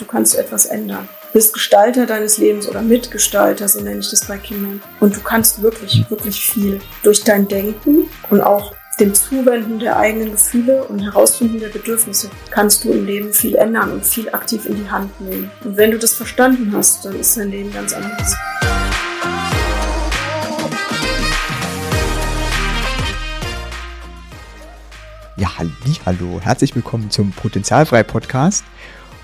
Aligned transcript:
du 0.00 0.06
kannst 0.06 0.36
etwas 0.36 0.66
ändern. 0.66 1.08
Du 1.28 1.34
bist 1.34 1.52
Gestalter 1.52 2.06
deines 2.06 2.38
Lebens 2.38 2.68
oder 2.68 2.82
Mitgestalter, 2.82 3.68
so 3.68 3.80
nenne 3.80 4.00
ich 4.00 4.10
das 4.10 4.26
bei 4.26 4.38
Kindern. 4.38 4.82
Und 4.98 5.14
du 5.14 5.20
kannst 5.20 5.62
wirklich, 5.62 6.04
wirklich 6.10 6.40
viel 6.40 6.80
durch 7.02 7.22
dein 7.22 7.46
Denken 7.46 8.08
und 8.30 8.40
auch 8.40 8.74
dem 8.98 9.14
Zuwenden 9.14 9.78
der 9.78 9.96
eigenen 9.96 10.32
Gefühle 10.32 10.84
und 10.84 11.00
Herausfinden 11.00 11.60
der 11.60 11.68
Bedürfnisse 11.68 12.30
kannst 12.50 12.84
du 12.84 12.90
im 12.90 13.06
Leben 13.06 13.32
viel 13.32 13.54
ändern 13.54 13.92
und 13.92 14.04
viel 14.04 14.28
aktiv 14.30 14.66
in 14.66 14.76
die 14.76 14.90
Hand 14.90 15.18
nehmen. 15.20 15.50
Und 15.64 15.76
wenn 15.76 15.90
du 15.90 15.98
das 15.98 16.14
verstanden 16.14 16.72
hast, 16.74 17.04
dann 17.04 17.18
ist 17.18 17.36
dein 17.36 17.50
Leben 17.50 17.72
ganz 17.72 17.94
anders. 17.94 18.36
Ja, 25.36 25.56
halli, 25.56 25.72
hallo. 26.04 26.38
Herzlich 26.42 26.74
willkommen 26.74 27.10
zum 27.10 27.32
Potenzialfrei 27.32 28.02
Podcast. 28.02 28.62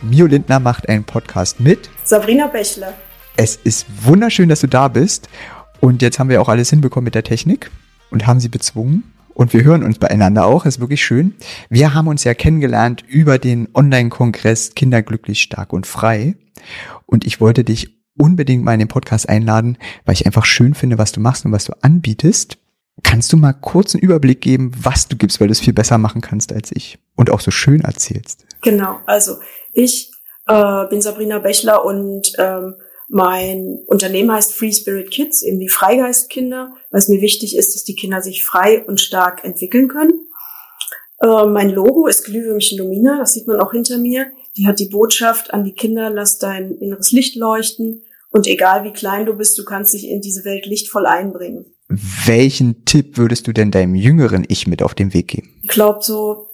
Mio 0.03 0.27
Lindner 0.27 0.61
macht 0.61 0.89
einen 0.89 1.05
Podcast 1.05 1.59
mit 1.59 1.89
Sabrina 2.05 2.49
Bächler. 2.49 2.93
Es 3.37 3.57
ist 3.57 3.87
wunderschön, 4.05 4.48
dass 4.48 4.61
du 4.61 4.66
da 4.66 4.89
bist. 4.89 5.29
Und 5.80 6.03
jetzt 6.03 6.19
haben 6.19 6.29
wir 6.29 6.41
auch 6.43 6.48
alles 6.48 6.70
hinbekommen 6.70 7.05
mit 7.05 7.15
der 7.15 7.25
Technik 7.25 7.70
und 8.11 8.27
haben 8.27 8.41
sie 8.41 8.48
bezwungen. 8.48 9.05
Und 9.33 9.53
wir 9.53 9.65
hören 9.65 9.83
uns 9.83 9.98
beieinander 9.98 10.47
auch, 10.47 10.65
ist 10.65 10.80
wirklich 10.80 11.05
schön. 11.05 11.34
Wir 11.69 11.95
haben 11.95 12.09
uns 12.09 12.25
ja 12.25 12.34
kennengelernt 12.34 13.05
über 13.06 13.39
den 13.39 13.69
Online-Kongress 13.75 14.75
Kinderglücklich, 14.75 15.43
stark 15.43 15.73
und 15.73 15.87
frei. 15.87 16.37
Und 17.05 17.27
ich 17.27 17.41
wollte 17.41 17.65
dich 17.65 17.97
unbedingt 18.19 18.65
mal 18.65 18.73
in 18.73 18.81
den 18.81 18.89
Podcast 18.89 19.28
einladen, 19.28 19.77
weil 20.05 20.15
ich 20.15 20.27
einfach 20.27 20.45
schön 20.45 20.75
finde, 20.75 20.98
was 20.98 21.12
du 21.12 21.20
machst 21.20 21.45
und 21.45 21.53
was 21.53 21.65
du 21.65 21.73
anbietest. 21.83 22.59
Kannst 23.03 23.33
du 23.33 23.37
mal 23.37 23.53
kurz 23.53 23.95
einen 23.95 24.03
Überblick 24.03 24.41
geben, 24.41 24.73
was 24.75 25.09
du 25.09 25.17
gibst, 25.17 25.39
weil 25.41 25.48
du 25.48 25.53
es 25.53 25.61
viel 25.61 25.75
besser 25.75 25.98
machen 25.98 26.23
kannst 26.23 26.53
als 26.53 26.73
ich 26.73 26.98
und 27.15 27.31
auch 27.31 27.41
so 27.41 27.51
schön 27.51 27.83
erzählst? 27.83 28.47
Genau, 28.66 28.98
also 29.06 29.37
ich 29.73 30.11
äh, 30.48 30.87
bin 30.88 31.01
Sabrina 31.01 31.38
Bechler 31.38 31.84
und 31.84 32.33
ähm, 32.37 32.75
mein 33.09 33.79
Unternehmen 33.87 34.33
heißt 34.33 34.55
Free 34.55 34.72
Spirit 34.72 35.12
Kids, 35.12 35.42
eben 35.42 35.61
die 35.61 35.69
Freigeistkinder, 35.69 36.75
was 36.91 37.06
mir 37.06 37.20
wichtig 37.20 37.55
ist, 37.55 37.77
dass 37.77 37.84
die 37.84 37.94
Kinder 37.94 38.22
sich 38.22 38.44
frei 38.44 38.84
und 38.84 39.00
stark 39.00 39.44
entwickeln 39.44 39.87
können. 39.87 40.14
Äh, 41.20 41.47
mein 41.47 41.70
Logo 41.70 42.09
ist 42.09 42.25
Glühwürmchen 42.25 42.78
Lumina, 42.78 43.20
das 43.20 43.34
sieht 43.34 43.47
man 43.47 43.61
auch 43.61 43.70
hinter 43.70 43.98
mir. 43.98 44.33
Die 44.56 44.67
hat 44.67 44.81
die 44.81 44.89
Botschaft 44.89 45.55
an 45.55 45.62
die 45.62 45.75
Kinder, 45.75 46.11
lass 46.11 46.41
dein 46.41 46.72
inneres 46.72 47.12
Licht 47.12 47.37
leuchten 47.37 48.03
und 48.31 48.48
egal 48.48 48.83
wie 48.83 48.92
klein 48.92 49.27
du 49.27 49.34
bist, 49.34 49.56
du 49.61 49.64
kannst 49.64 49.94
dich 49.94 50.09
in 50.09 50.22
diese 50.22 50.44
Welt 50.44 50.67
lichtvoll 50.67 51.06
einbringen. 51.06 51.67
Welchen 51.87 52.84
Tipp 52.84 53.17
würdest 53.17 53.47
du 53.47 53.53
denn 53.53 53.70
deinem 53.70 53.94
jüngeren 53.94 54.44
Ich 54.48 54.67
mit 54.67 54.83
auf 54.83 54.97
den 54.97 55.14
Weg 55.14 55.28
geben? 55.28 55.61
Ich 55.62 55.69
glaube, 55.69 56.00
so 56.03 56.48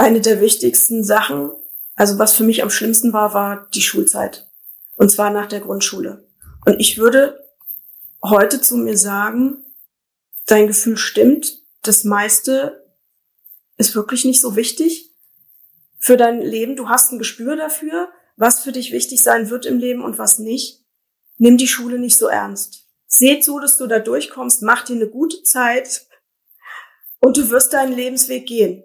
eine 0.00 0.22
der 0.22 0.40
wichtigsten 0.40 1.04
Sachen, 1.04 1.50
also 1.94 2.18
was 2.18 2.32
für 2.32 2.42
mich 2.42 2.62
am 2.62 2.70
schlimmsten 2.70 3.12
war, 3.12 3.34
war 3.34 3.68
die 3.74 3.82
Schulzeit. 3.82 4.48
Und 4.96 5.10
zwar 5.10 5.30
nach 5.30 5.46
der 5.46 5.60
Grundschule. 5.60 6.26
Und 6.64 6.80
ich 6.80 6.96
würde 6.96 7.46
heute 8.22 8.62
zu 8.62 8.78
mir 8.78 8.96
sagen, 8.96 9.62
dein 10.46 10.66
Gefühl 10.66 10.96
stimmt, 10.96 11.58
das 11.82 12.04
meiste 12.04 12.82
ist 13.76 13.94
wirklich 13.94 14.24
nicht 14.24 14.40
so 14.40 14.56
wichtig 14.56 15.10
für 15.98 16.16
dein 16.16 16.40
Leben. 16.40 16.76
Du 16.76 16.88
hast 16.88 17.12
ein 17.12 17.18
Gespür 17.18 17.56
dafür, 17.56 18.08
was 18.36 18.60
für 18.60 18.72
dich 18.72 18.92
wichtig 18.92 19.22
sein 19.22 19.50
wird 19.50 19.66
im 19.66 19.78
Leben 19.78 20.02
und 20.02 20.18
was 20.18 20.38
nicht. 20.38 20.82
Nimm 21.36 21.58
die 21.58 21.68
Schule 21.68 21.98
nicht 21.98 22.16
so 22.16 22.26
ernst. 22.26 22.86
Seh 23.06 23.40
zu, 23.40 23.58
dass 23.60 23.76
du 23.76 23.86
da 23.86 23.98
durchkommst, 23.98 24.62
mach 24.62 24.82
dir 24.82 24.96
eine 24.96 25.08
gute 25.08 25.42
Zeit 25.42 26.06
und 27.18 27.36
du 27.36 27.50
wirst 27.50 27.74
deinen 27.74 27.92
Lebensweg 27.92 28.46
gehen. 28.46 28.84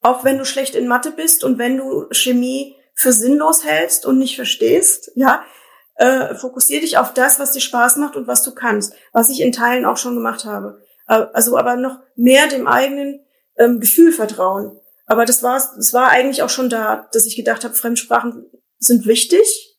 Auch 0.00 0.24
wenn 0.24 0.38
du 0.38 0.44
schlecht 0.44 0.74
in 0.74 0.88
Mathe 0.88 1.10
bist 1.10 1.44
und 1.44 1.58
wenn 1.58 1.76
du 1.76 2.06
Chemie 2.10 2.76
für 2.94 3.12
sinnlos 3.12 3.64
hältst 3.64 4.06
und 4.06 4.18
nicht 4.18 4.36
verstehst, 4.36 5.12
ja, 5.14 5.44
äh, 5.96 6.34
fokussier 6.34 6.80
dich 6.80 6.96
auf 6.96 7.12
das, 7.12 7.38
was 7.38 7.52
dir 7.52 7.60
Spaß 7.60 7.96
macht 7.96 8.16
und 8.16 8.26
was 8.26 8.42
du 8.42 8.54
kannst, 8.54 8.94
was 9.12 9.28
ich 9.28 9.40
in 9.40 9.52
Teilen 9.52 9.84
auch 9.84 9.98
schon 9.98 10.14
gemacht 10.14 10.44
habe. 10.44 10.82
Äh, 11.08 11.26
also 11.32 11.56
aber 11.56 11.76
noch 11.76 11.98
mehr 12.16 12.48
dem 12.48 12.66
eigenen 12.66 13.24
ähm, 13.58 13.80
Gefühl 13.80 14.12
vertrauen. 14.12 14.80
Aber 15.06 15.24
das 15.24 15.42
war, 15.42 15.56
das 15.76 15.92
war 15.92 16.08
eigentlich 16.08 16.42
auch 16.42 16.48
schon 16.48 16.70
da, 16.70 17.08
dass 17.12 17.26
ich 17.26 17.36
gedacht 17.36 17.64
habe, 17.64 17.74
Fremdsprachen 17.74 18.46
sind 18.78 19.06
wichtig. 19.06 19.78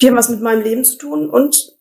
Die 0.00 0.08
haben 0.08 0.16
was 0.16 0.28
mit 0.28 0.42
meinem 0.42 0.62
Leben 0.62 0.84
zu 0.84 0.96
tun 0.96 1.28
und 1.30 1.76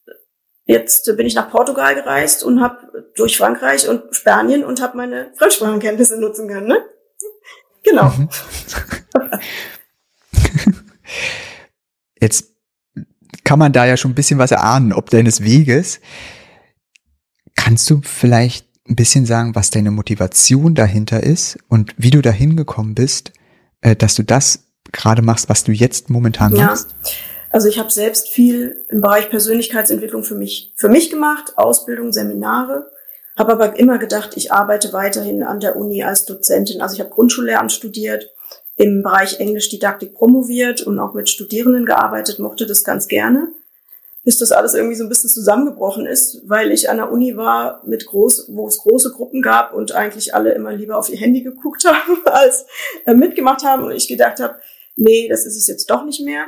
Jetzt 0.68 1.06
bin 1.16 1.28
ich 1.28 1.36
nach 1.36 1.52
Portugal 1.52 1.94
gereist 1.94 2.44
und 2.44 2.60
habe 2.60 3.08
durch 3.16 3.38
Frankreich 3.38 3.88
und 3.88 4.16
Spanien 4.16 4.66
und 4.66 4.82
habe 4.82 4.98
meine 4.98 5.32
Fremdsprachenkenntnisse 5.38 6.20
nutzen 6.20 6.48
können. 6.48 6.68
Ne? 6.68 6.84
Genau. 7.86 8.10
Mhm. 8.10 8.30
Jetzt 12.20 12.52
kann 13.44 13.60
man 13.60 13.72
da 13.72 13.86
ja 13.86 13.96
schon 13.98 14.12
ein 14.12 14.16
bisschen 14.16 14.40
was 14.40 14.52
erahnen, 14.52 14.92
ob 14.94 15.10
deines 15.10 15.44
Weges. 15.44 16.00
Kannst 17.56 17.90
du 17.90 18.02
vielleicht 18.04 18.68
ein 18.88 18.96
bisschen 18.96 19.26
sagen, 19.26 19.56
was 19.56 19.70
deine 19.70 19.92
Motivation 19.92 20.76
dahinter 20.76 21.24
ist 21.24 21.58
und 21.70 21.94
wie 21.98 22.12
du 22.12 22.22
dahin 22.22 22.56
gekommen 22.56 22.96
bist, 22.96 23.32
äh, 23.82 23.96
dass 23.96 24.16
du 24.16 24.24
das 24.24 24.66
gerade 24.92 25.22
machst, 25.22 25.50
was 25.50 25.64
du 25.64 25.72
jetzt 25.72 26.10
momentan 26.10 26.54
machst? 26.54 26.96
Ja. 27.04 27.12
Also 27.52 27.70
ich 27.70 27.80
habe 27.80 27.90
selbst 27.90 28.30
viel 28.30 28.86
im 28.90 29.02
Bereich 29.02 29.30
Persönlichkeitsentwicklung 29.30 30.24
für 30.24 30.36
mich, 30.36 30.74
für 30.76 30.90
mich 30.90 31.10
gemacht, 31.10 31.54
Ausbildung, 31.56 32.12
Seminare, 32.12 32.92
habe 33.38 33.54
aber 33.54 33.78
immer 33.78 33.98
gedacht, 33.98 34.32
ich 34.36 34.52
arbeite 34.52 34.94
weiterhin 34.94 35.44
an 35.44 35.60
der 35.60 35.76
Uni 35.76 36.04
als 36.04 36.26
Dozentin. 36.26 36.82
Also 36.82 36.96
ich 36.96 37.00
habe 37.02 37.10
Grundschullehramt 37.10 37.72
studiert, 37.72 38.32
im 38.78 39.04
Bereich 39.04 39.40
Englisch-Didaktik 39.40 40.14
promoviert 40.14 40.82
und 40.82 41.00
auch 41.00 41.14
mit 41.14 41.30
Studierenden 41.30 41.86
gearbeitet, 41.86 42.40
mochte 42.40 42.66
das 42.66 42.84
ganz 42.84 43.08
gerne, 43.08 43.48
bis 44.24 44.38
das 44.38 44.52
alles 44.52 44.74
irgendwie 44.74 44.96
so 44.96 45.04
ein 45.04 45.10
bisschen 45.10 45.30
zusammengebrochen 45.30 46.06
ist, 46.06 46.42
weil 46.46 46.72
ich 46.72 46.90
an 46.90 46.98
der 46.98 47.12
Uni 47.12 47.38
war, 47.38 47.82
mit 47.86 48.06
groß, 48.06 48.48
wo 48.50 48.68
es 48.68 48.80
große 48.80 49.12
Gruppen 49.12 49.42
gab 49.42 49.74
und 49.74 49.94
eigentlich 49.94 50.36
alle 50.36 50.52
immer 50.54 50.74
lieber 50.74 50.98
auf 50.98 51.10
ihr 51.10 51.18
Handy 51.18 51.42
geguckt 51.42 51.86
haben, 51.88 52.22
als 52.26 52.66
äh, 53.06 53.14
mitgemacht 53.14 53.64
haben 53.64 53.84
und 53.84 53.92
ich 53.92 54.08
gedacht 54.08 54.40
habe, 54.40 54.56
nee, 54.96 55.28
das 55.30 55.46
ist 55.46 55.56
es 55.56 55.68
jetzt 55.68 55.90
doch 55.90 56.04
nicht 56.04 56.22
mehr 56.22 56.48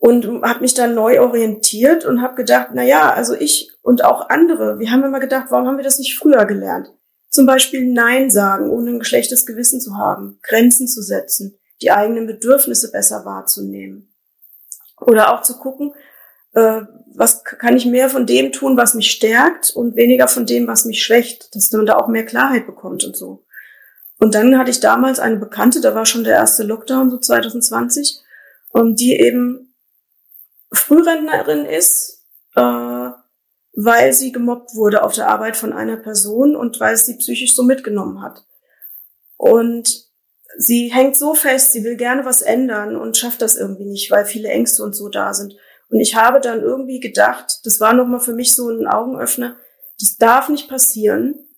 und 0.00 0.42
habe 0.42 0.60
mich 0.60 0.74
dann 0.74 0.94
neu 0.94 1.20
orientiert 1.20 2.04
und 2.04 2.22
habe 2.22 2.36
gedacht, 2.36 2.68
na 2.72 2.82
ja, 2.82 3.12
also 3.12 3.34
ich 3.34 3.70
und 3.82 4.04
auch 4.04 4.28
andere, 4.28 4.78
wir 4.78 4.90
haben 4.90 5.04
immer 5.04 5.20
gedacht, 5.20 5.46
warum 5.50 5.66
haben 5.66 5.76
wir 5.76 5.84
das 5.84 5.98
nicht 5.98 6.18
früher 6.18 6.44
gelernt? 6.44 6.92
Zum 7.30 7.46
Beispiel 7.46 7.92
Nein 7.92 8.30
sagen, 8.30 8.70
ohne 8.70 8.90
ein 8.90 8.98
geschlechtes 9.00 9.44
Gewissen 9.44 9.80
zu 9.80 9.96
haben, 9.96 10.38
Grenzen 10.42 10.88
zu 10.88 11.02
setzen, 11.02 11.58
die 11.82 11.90
eigenen 11.90 12.26
Bedürfnisse 12.26 12.90
besser 12.90 13.24
wahrzunehmen. 13.24 14.14
Oder 15.00 15.32
auch 15.32 15.42
zu 15.42 15.58
gucken, 15.58 15.92
äh, 16.54 16.82
was 17.14 17.44
kann 17.44 17.76
ich 17.76 17.86
mehr 17.86 18.08
von 18.08 18.26
dem 18.26 18.52
tun, 18.52 18.76
was 18.76 18.94
mich 18.94 19.10
stärkt 19.10 19.70
und 19.70 19.96
weniger 19.96 20.28
von 20.28 20.46
dem, 20.46 20.66
was 20.66 20.84
mich 20.84 21.02
schwächt, 21.02 21.54
dass 21.54 21.70
man 21.72 21.86
da 21.86 21.96
auch 21.96 22.08
mehr 22.08 22.24
Klarheit 22.24 22.66
bekommt 22.66 23.04
und 23.04 23.16
so. 23.16 23.44
Und 24.18 24.34
dann 24.34 24.58
hatte 24.58 24.70
ich 24.70 24.80
damals 24.80 25.20
eine 25.20 25.36
Bekannte, 25.36 25.80
da 25.80 25.94
war 25.94 26.06
schon 26.06 26.24
der 26.24 26.34
erste 26.34 26.62
Lockdown, 26.64 27.10
so 27.10 27.18
2020, 27.18 28.20
und 28.70 29.00
die 29.00 29.18
eben 29.20 29.67
Frührentnerin 30.72 31.64
ist, 31.64 32.24
äh, 32.54 33.10
weil 33.74 34.12
sie 34.12 34.32
gemobbt 34.32 34.74
wurde 34.74 35.02
auf 35.02 35.14
der 35.14 35.28
Arbeit 35.28 35.56
von 35.56 35.72
einer 35.72 35.96
Person 35.96 36.56
und 36.56 36.80
weil 36.80 36.94
es 36.94 37.06
sie 37.06 37.16
psychisch 37.16 37.54
so 37.54 37.62
mitgenommen 37.62 38.22
hat. 38.22 38.44
Und 39.36 40.08
sie 40.58 40.92
hängt 40.92 41.16
so 41.16 41.34
fest, 41.34 41.72
sie 41.72 41.84
will 41.84 41.96
gerne 41.96 42.24
was 42.24 42.42
ändern 42.42 42.96
und 42.96 43.16
schafft 43.16 43.40
das 43.40 43.56
irgendwie 43.56 43.84
nicht, 43.84 44.10
weil 44.10 44.24
viele 44.24 44.48
Ängste 44.48 44.82
und 44.82 44.94
so 44.94 45.08
da 45.08 45.32
sind. 45.32 45.56
Und 45.90 46.00
ich 46.00 46.16
habe 46.16 46.40
dann 46.40 46.60
irgendwie 46.60 47.00
gedacht, 47.00 47.60
das 47.64 47.80
war 47.80 47.94
nochmal 47.94 48.20
für 48.20 48.34
mich 48.34 48.54
so 48.54 48.68
ein 48.68 48.86
Augenöffner, 48.86 49.56
das 50.00 50.16
darf 50.16 50.48
nicht 50.48 50.68
passieren. 50.68 51.48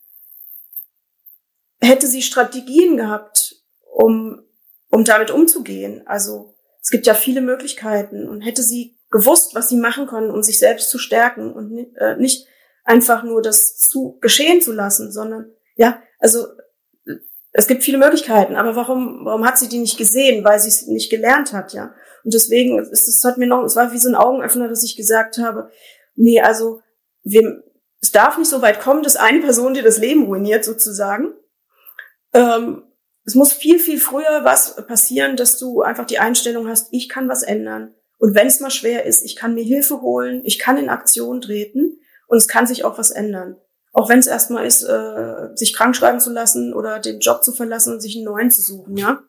Hätte 1.81 2.07
sie 2.07 2.23
Strategien 2.23 2.97
gehabt, 2.97 3.57
um, 3.93 4.43
um 4.91 5.05
damit 5.05 5.31
umzugehen, 5.31 6.07
also 6.07 6.55
es 6.83 6.91
gibt 6.91 7.07
ja 7.07 7.15
viele 7.15 7.41
Möglichkeiten 7.41 8.29
und 8.29 8.43
hätte 8.43 8.63
sie 8.63 9.00
gewusst, 9.11 9.55
was 9.55 9.69
sie 9.69 9.77
machen 9.77 10.07
können, 10.07 10.31
um 10.31 10.43
sich 10.43 10.59
selbst 10.59 10.91
zu 10.91 10.99
stärken 10.99 11.53
und 11.53 11.95
äh, 11.97 12.17
nicht 12.17 12.47
einfach 12.85 13.23
nur 13.23 13.43
das 13.43 13.79
zu 13.79 14.19
geschehen 14.21 14.63
zu 14.63 14.73
lassen, 14.73 15.13
sondern 15.13 15.51
ja, 15.77 16.03
also 16.19 16.47
es 17.53 17.67
gibt 17.67 17.83
viele 17.83 17.99
Möglichkeiten, 17.99 18.55
aber 18.55 18.77
warum, 18.77 19.25
warum 19.25 19.45
hat 19.45 19.59
sie 19.59 19.69
die 19.69 19.79
nicht 19.79 19.99
gesehen? 19.99 20.45
Weil 20.45 20.61
sie 20.61 20.69
es 20.69 20.87
nicht 20.87 21.11
gelernt 21.11 21.53
hat, 21.53 21.73
ja. 21.73 21.95
Und 22.23 22.35
deswegen 22.35 22.79
ist 22.79 23.09
es 23.09 23.25
hat 23.25 23.39
mir 23.39 23.47
noch, 23.47 23.65
es 23.65 23.77
war 23.77 23.93
wie 23.93 23.99
so 23.99 24.09
ein 24.09 24.15
Augenöffner, 24.15 24.69
dass 24.69 24.85
ich 24.85 24.97
gesagt 24.97 25.39
habe, 25.39 25.71
nee, 26.15 26.41
also 26.41 26.81
wir, 27.23 27.65
es 28.01 28.13
darf 28.13 28.39
nicht 28.39 28.49
so 28.49 28.63
weit 28.63 28.81
kommen, 28.81 29.03
dass 29.03 29.17
eine 29.17 29.41
Person 29.41 29.75
dir 29.75 29.83
das 29.83 29.99
Leben 29.99 30.27
ruiniert, 30.27 30.65
sozusagen. 30.65 31.35
Ähm, 32.33 32.85
es 33.25 33.35
muss 33.35 33.53
viel, 33.53 33.79
viel 33.79 33.99
früher 33.99 34.45
was 34.45 34.77
passieren, 34.87 35.37
dass 35.37 35.59
du 35.59 35.83
einfach 35.83 36.07
die 36.07 36.19
Einstellung 36.19 36.69
hast, 36.69 36.89
ich 36.93 37.09
kann 37.09 37.29
was 37.29 37.43
ändern. 37.43 37.95
Und 38.21 38.35
wenn 38.35 38.47
es 38.47 38.61
mal 38.61 38.71
schwer 38.71 39.07
ist, 39.07 39.25
ich 39.25 39.35
kann 39.35 39.55
mir 39.55 39.65
Hilfe 39.65 40.03
holen, 40.03 40.43
ich 40.45 40.59
kann 40.59 40.77
in 40.77 40.91
Aktion 40.91 41.41
treten 41.41 41.99
und 42.29 42.37
es 42.37 42.49
kann 42.49 42.67
sich 42.67 42.85
auch 42.85 42.99
was 42.99 43.11
ändern. 43.11 43.57
Auch 43.93 44.11
wenn 44.11 44.19
es 44.19 44.27
erstmal 44.27 44.67
ist, 44.67 44.83
äh, 44.83 45.49
sich 45.55 45.75
krank 45.75 45.97
schreiben 45.97 46.21
zu 46.21 46.31
lassen 46.31 46.75
oder 46.75 47.01
den 47.01 47.21
Job 47.21 47.43
zu 47.43 47.53
verlassen 47.53 47.95
und 47.95 48.01
sich 48.01 48.17
einen 48.17 48.27
neuen 48.27 48.51
zu 48.51 48.61
suchen, 48.61 48.99
ja. 48.99 49.23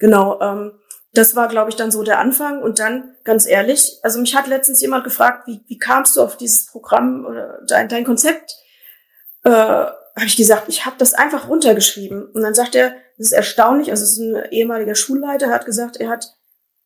Genau. 0.00 0.40
Ähm, 0.40 0.72
das 1.14 1.36
war, 1.36 1.46
glaube 1.46 1.70
ich, 1.70 1.76
dann 1.76 1.92
so 1.92 2.02
der 2.02 2.18
Anfang. 2.18 2.60
Und 2.60 2.80
dann, 2.80 3.14
ganz 3.22 3.46
ehrlich, 3.46 3.98
also 4.02 4.20
mich 4.20 4.34
hat 4.34 4.48
letztens 4.48 4.80
jemand 4.80 5.04
gefragt, 5.04 5.46
wie, 5.46 5.60
wie 5.68 5.78
kamst 5.78 6.16
du 6.16 6.20
auf 6.20 6.36
dieses 6.36 6.66
Programm 6.66 7.24
oder 7.24 7.60
dein, 7.68 7.88
dein 7.88 8.04
Konzept? 8.04 8.56
Äh, 9.44 9.50
habe 9.50 10.26
ich 10.26 10.36
gesagt, 10.36 10.68
ich 10.68 10.84
habe 10.84 10.96
das 10.98 11.14
einfach 11.14 11.48
runtergeschrieben. 11.48 12.26
Und 12.26 12.42
dann 12.42 12.54
sagt 12.54 12.74
er, 12.74 12.90
das 13.16 13.28
ist 13.28 13.32
erstaunlich, 13.32 13.90
also 13.90 14.02
es 14.02 14.12
ist 14.12 14.18
ein 14.18 14.50
ehemaliger 14.50 14.96
Schulleiter, 14.96 15.50
hat 15.50 15.64
gesagt, 15.64 15.96
er 15.98 16.08
hat 16.08 16.37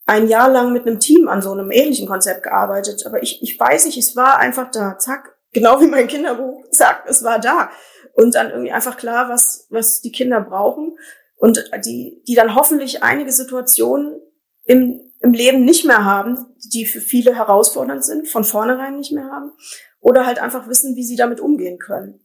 ein 0.07 0.29
Jahr 0.29 0.51
lang 0.51 0.73
mit 0.73 0.87
einem 0.87 1.01
Team 1.01 1.29
an 1.29 1.43
so 1.43 1.53
einem 1.53 1.71
ähnlichen 1.71 2.09
Konzept 2.09 2.43
gearbeitet. 2.43 3.05
Aber 3.07 3.23
ich, 3.23 3.43
ich 3.43 3.59
weiß 3.59 3.87
nicht, 3.87 3.99
es 3.99 4.17
war 4.17 4.39
einfach 4.39 4.71
da, 4.71 4.99
zack, 4.99 5.37
genau 5.53 5.81
wie 5.81 5.87
mein 5.87 6.09
Kinderbuch 6.09 6.65
sagt, 6.71 7.09
es 7.09 7.23
war 7.23 7.39
da. 7.39 7.71
Und 8.15 8.35
dann 8.35 8.51
irgendwie 8.51 8.73
einfach 8.73 8.97
klar, 8.97 9.29
was, 9.29 9.67
was 9.71 10.01
die 10.01 10.13
Kinder 10.13 10.41
brauchen 10.41 10.97
und 11.37 11.65
die, 11.85 12.23
die 12.27 12.35
dann 12.35 12.55
hoffentlich 12.55 13.03
einige 13.03 13.33
Situationen 13.33 14.21
im, 14.65 15.01
im 15.21 15.33
Leben 15.33 15.65
nicht 15.65 15.85
mehr 15.85 16.05
haben, 16.05 16.55
die 16.73 16.85
für 16.85 17.01
viele 17.01 17.35
herausfordernd 17.35 18.05
sind, 18.05 18.29
von 18.29 18.45
vornherein 18.45 18.97
nicht 18.97 19.13
mehr 19.13 19.31
haben, 19.31 19.53
oder 20.01 20.27
halt 20.27 20.41
einfach 20.41 20.69
wissen, 20.69 20.95
wie 20.95 21.05
sie 21.05 21.17
damit 21.17 21.41
umgehen 21.41 21.79
können. 21.79 22.21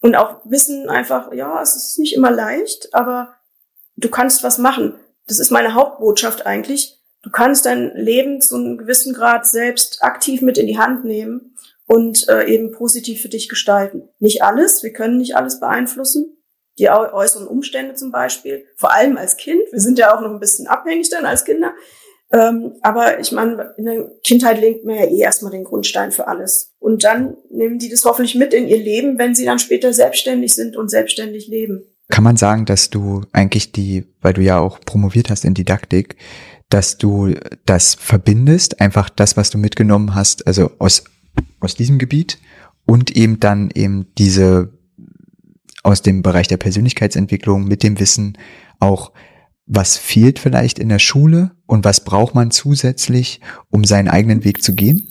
Und 0.00 0.16
auch 0.16 0.40
wissen 0.44 0.88
einfach, 0.88 1.32
ja, 1.32 1.60
es 1.62 1.74
ist 1.76 1.98
nicht 1.98 2.14
immer 2.14 2.30
leicht, 2.30 2.94
aber 2.94 3.34
du 3.96 4.08
kannst 4.08 4.42
was 4.42 4.58
machen. 4.58 4.98
Das 5.26 5.38
ist 5.38 5.50
meine 5.50 5.74
Hauptbotschaft 5.74 6.46
eigentlich. 6.46 6.99
Du 7.22 7.30
kannst 7.30 7.66
dein 7.66 7.94
Leben 7.94 8.40
zu 8.40 8.56
einem 8.56 8.78
gewissen 8.78 9.12
Grad 9.12 9.46
selbst 9.46 10.02
aktiv 10.02 10.40
mit 10.40 10.56
in 10.58 10.66
die 10.66 10.78
Hand 10.78 11.04
nehmen 11.04 11.54
und 11.86 12.28
äh, 12.28 12.44
eben 12.46 12.72
positiv 12.72 13.20
für 13.20 13.28
dich 13.28 13.48
gestalten. 13.48 14.08
Nicht 14.18 14.42
alles, 14.42 14.82
wir 14.82 14.92
können 14.92 15.18
nicht 15.18 15.36
alles 15.36 15.60
beeinflussen, 15.60 16.36
die 16.78 16.88
äußeren 16.88 17.46
Umstände 17.46 17.94
zum 17.94 18.10
Beispiel, 18.10 18.64
vor 18.76 18.94
allem 18.94 19.18
als 19.18 19.36
Kind. 19.36 19.60
Wir 19.70 19.80
sind 19.80 19.98
ja 19.98 20.16
auch 20.16 20.20
noch 20.22 20.30
ein 20.30 20.40
bisschen 20.40 20.66
abhängig 20.66 21.10
dann 21.10 21.26
als 21.26 21.44
Kinder. 21.44 21.74
Ähm, 22.32 22.74
aber 22.82 23.18
ich 23.18 23.32
meine, 23.32 23.74
in 23.76 23.84
der 23.84 24.08
Kindheit 24.24 24.60
legt 24.60 24.84
man 24.84 24.96
ja 24.96 25.04
eh 25.04 25.18
erstmal 25.18 25.50
den 25.50 25.64
Grundstein 25.64 26.12
für 26.12 26.28
alles. 26.28 26.72
Und 26.78 27.04
dann 27.04 27.36
nehmen 27.50 27.78
die 27.78 27.90
das 27.90 28.04
hoffentlich 28.04 28.36
mit 28.36 28.54
in 28.54 28.68
ihr 28.68 28.78
Leben, 28.78 29.18
wenn 29.18 29.34
sie 29.34 29.44
dann 29.44 29.58
später 29.58 29.92
selbstständig 29.92 30.54
sind 30.54 30.76
und 30.76 30.88
selbstständig 30.88 31.48
leben. 31.48 31.82
Kann 32.08 32.24
man 32.24 32.36
sagen, 32.36 32.66
dass 32.66 32.90
du 32.90 33.22
eigentlich 33.32 33.72
die, 33.72 34.04
weil 34.20 34.32
du 34.32 34.42
ja 34.42 34.58
auch 34.58 34.80
promoviert 34.80 35.28
hast 35.28 35.44
in 35.44 35.54
Didaktik, 35.54 36.16
dass 36.70 36.98
du 36.98 37.34
das 37.66 37.94
verbindest, 37.94 38.80
einfach 38.80 39.10
das, 39.10 39.36
was 39.36 39.50
du 39.50 39.58
mitgenommen 39.58 40.14
hast, 40.14 40.46
also 40.46 40.70
aus 40.78 41.04
aus 41.60 41.74
diesem 41.74 41.98
Gebiet 41.98 42.38
und 42.86 43.16
eben 43.16 43.38
dann 43.38 43.70
eben 43.74 44.06
diese 44.18 44.72
aus 45.82 46.02
dem 46.02 46.22
Bereich 46.22 46.48
der 46.48 46.56
Persönlichkeitsentwicklung 46.56 47.64
mit 47.64 47.82
dem 47.82 47.98
Wissen 48.00 48.36
auch, 48.80 49.12
was 49.66 49.96
fehlt 49.96 50.38
vielleicht 50.38 50.78
in 50.78 50.88
der 50.88 50.98
Schule 50.98 51.52
und 51.66 51.84
was 51.84 52.04
braucht 52.04 52.34
man 52.34 52.50
zusätzlich, 52.50 53.40
um 53.70 53.84
seinen 53.84 54.08
eigenen 54.08 54.44
Weg 54.44 54.62
zu 54.62 54.74
gehen? 54.74 55.06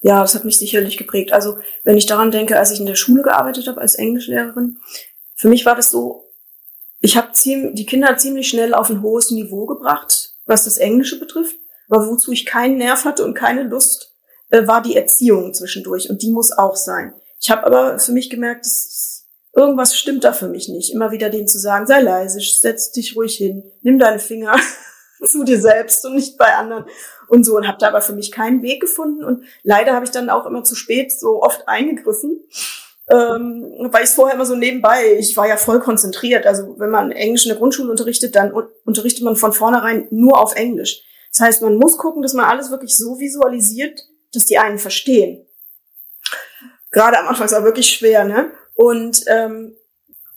Ja, 0.00 0.20
das 0.20 0.34
hat 0.34 0.44
mich 0.44 0.58
sicherlich 0.58 0.96
geprägt. 0.96 1.32
Also 1.32 1.58
wenn 1.84 1.96
ich 1.96 2.06
daran 2.06 2.30
denke, 2.30 2.58
als 2.58 2.70
ich 2.70 2.80
in 2.80 2.86
der 2.86 2.94
Schule 2.94 3.22
gearbeitet 3.22 3.68
habe 3.68 3.80
als 3.80 3.94
Englischlehrerin, 3.94 4.78
für 5.36 5.48
mich 5.48 5.66
war 5.66 5.76
das 5.76 5.90
so, 5.90 6.24
ich 7.00 7.16
habe 7.16 7.28
die 7.34 7.86
Kinder 7.86 8.16
ziemlich 8.18 8.48
schnell 8.48 8.74
auf 8.74 8.90
ein 8.90 9.02
hohes 9.02 9.30
Niveau 9.30 9.66
gebracht, 9.66 10.34
was 10.44 10.64
das 10.64 10.76
Englische 10.76 11.18
betrifft, 11.18 11.56
aber 11.88 12.06
wozu 12.06 12.30
ich 12.30 12.46
keinen 12.46 12.76
Nerv 12.76 13.04
hatte 13.04 13.24
und 13.24 13.34
keine 13.34 13.62
Lust, 13.62 14.14
äh, 14.50 14.66
war 14.66 14.82
die 14.82 14.96
Erziehung 14.96 15.54
zwischendurch 15.54 16.10
und 16.10 16.22
die 16.22 16.30
muss 16.30 16.52
auch 16.52 16.76
sein. 16.76 17.14
Ich 17.40 17.50
habe 17.50 17.64
aber 17.64 17.98
für 17.98 18.12
mich 18.12 18.28
gemerkt, 18.28 18.66
dass 18.66 19.26
irgendwas 19.54 19.96
stimmt 19.96 20.24
da 20.24 20.32
für 20.32 20.48
mich 20.48 20.68
nicht. 20.68 20.92
Immer 20.92 21.10
wieder 21.10 21.30
denen 21.30 21.48
zu 21.48 21.58
sagen, 21.58 21.86
sei 21.86 22.00
leise, 22.00 22.38
setz 22.40 22.92
dich 22.92 23.16
ruhig 23.16 23.36
hin, 23.36 23.64
nimm 23.82 23.98
deine 23.98 24.18
Finger 24.18 24.56
zu 25.24 25.44
dir 25.44 25.60
selbst 25.60 26.04
und 26.04 26.14
nicht 26.14 26.36
bei 26.36 26.54
anderen 26.54 26.84
und 27.28 27.44
so 27.44 27.56
und 27.56 27.66
habe 27.66 27.78
da 27.78 27.88
aber 27.88 28.02
für 28.02 28.12
mich 28.12 28.30
keinen 28.30 28.62
Weg 28.62 28.80
gefunden 28.80 29.24
und 29.24 29.44
leider 29.62 29.94
habe 29.94 30.04
ich 30.04 30.10
dann 30.10 30.30
auch 30.30 30.46
immer 30.46 30.64
zu 30.64 30.74
spät 30.74 31.18
so 31.18 31.42
oft 31.42 31.66
eingegriffen. 31.68 32.44
Ähm, 33.10 33.88
weil 33.90 34.04
ich 34.04 34.10
vorher 34.10 34.36
immer 34.36 34.46
so 34.46 34.54
nebenbei, 34.54 35.16
ich 35.18 35.36
war 35.36 35.48
ja 35.48 35.56
voll 35.56 35.80
konzentriert. 35.80 36.46
Also 36.46 36.78
wenn 36.78 36.90
man 36.90 37.10
Englisch 37.10 37.44
in 37.44 37.48
der 37.48 37.58
Grundschule 37.58 37.90
unterrichtet, 37.90 38.36
dann 38.36 38.52
unterrichtet 38.84 39.24
man 39.24 39.36
von 39.36 39.52
vornherein 39.52 40.06
nur 40.10 40.38
auf 40.38 40.54
Englisch. 40.54 41.02
Das 41.32 41.40
heißt, 41.40 41.62
man 41.62 41.76
muss 41.76 41.98
gucken, 41.98 42.22
dass 42.22 42.34
man 42.34 42.44
alles 42.44 42.70
wirklich 42.70 42.96
so 42.96 43.18
visualisiert, 43.18 44.00
dass 44.32 44.46
die 44.46 44.58
einen 44.58 44.78
verstehen. 44.78 45.46
Gerade 46.92 47.18
am 47.18 47.28
Anfang 47.28 47.46
ist 47.46 47.52
es 47.52 47.62
wirklich 47.64 47.88
schwer, 47.88 48.24
ne? 48.24 48.52
Und 48.74 49.24
ähm, 49.26 49.76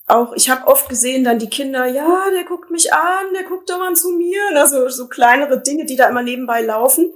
auch, 0.07 0.33
ich 0.33 0.49
habe 0.49 0.67
oft 0.67 0.89
gesehen 0.89 1.23
dann 1.23 1.39
die 1.39 1.49
Kinder, 1.49 1.85
ja, 1.85 2.29
der 2.31 2.43
guckt 2.43 2.69
mich 2.69 2.93
an, 2.93 3.33
der 3.33 3.43
guckt 3.43 3.69
doch 3.69 3.79
mal 3.79 3.95
zu 3.95 4.11
mir, 4.11 4.41
also 4.55 4.89
so 4.89 5.07
kleinere 5.07 5.61
Dinge, 5.61 5.85
die 5.85 5.95
da 5.95 6.09
immer 6.09 6.23
nebenbei 6.23 6.61
laufen. 6.61 7.13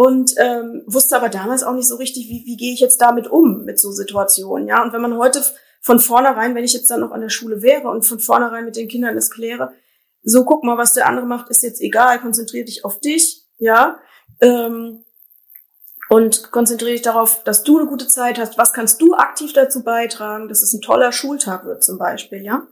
Und 0.00 0.34
ähm, 0.36 0.84
wusste 0.86 1.16
aber 1.16 1.28
damals 1.28 1.64
auch 1.64 1.72
nicht 1.72 1.88
so 1.88 1.96
richtig, 1.96 2.28
wie, 2.28 2.44
wie 2.46 2.56
gehe 2.56 2.72
ich 2.72 2.78
jetzt 2.78 3.02
damit 3.02 3.26
um, 3.26 3.64
mit 3.64 3.80
so 3.80 3.90
Situationen, 3.90 4.68
ja. 4.68 4.80
Und 4.80 4.92
wenn 4.92 5.00
man 5.00 5.18
heute 5.18 5.42
von 5.80 5.98
vornherein, 5.98 6.54
wenn 6.54 6.62
ich 6.62 6.72
jetzt 6.72 6.88
dann 6.88 7.00
noch 7.00 7.10
an 7.10 7.20
der 7.20 7.30
Schule 7.30 7.62
wäre 7.62 7.88
und 7.88 8.06
von 8.06 8.20
vornherein 8.20 8.64
mit 8.64 8.76
den 8.76 8.86
Kindern 8.86 9.16
das 9.16 9.28
kläre, 9.28 9.72
so 10.22 10.44
guck 10.44 10.62
mal, 10.62 10.78
was 10.78 10.92
der 10.92 11.08
andere 11.08 11.26
macht, 11.26 11.50
ist 11.50 11.64
jetzt 11.64 11.80
egal, 11.80 12.20
konzentrier 12.20 12.64
dich 12.64 12.84
auf 12.84 13.00
dich, 13.00 13.44
ja. 13.58 13.98
Ähm, 14.40 15.02
und 16.08 16.52
konzentriere 16.52 16.92
dich 16.92 17.02
darauf, 17.02 17.42
dass 17.42 17.64
du 17.64 17.80
eine 17.80 17.88
gute 17.88 18.06
Zeit 18.06 18.38
hast. 18.38 18.56
Was 18.56 18.72
kannst 18.72 19.02
du 19.02 19.14
aktiv 19.14 19.52
dazu 19.52 19.82
beitragen, 19.82 20.48
dass 20.48 20.62
es 20.62 20.72
ein 20.74 20.80
toller 20.80 21.10
Schultag 21.10 21.64
wird 21.64 21.82
zum 21.82 21.98
Beispiel, 21.98 22.44
ja? 22.44 22.68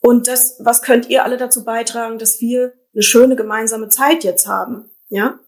Und 0.00 0.28
das, 0.28 0.56
was 0.60 0.80
könnt 0.80 1.10
ihr 1.10 1.24
alle 1.24 1.36
dazu 1.36 1.62
beitragen, 1.62 2.18
dass 2.18 2.40
wir 2.40 2.72
eine 2.94 3.02
schöne 3.02 3.36
gemeinsame 3.36 3.90
Zeit 3.90 4.24
jetzt 4.24 4.46
haben, 4.46 4.90
ja? 5.10 5.38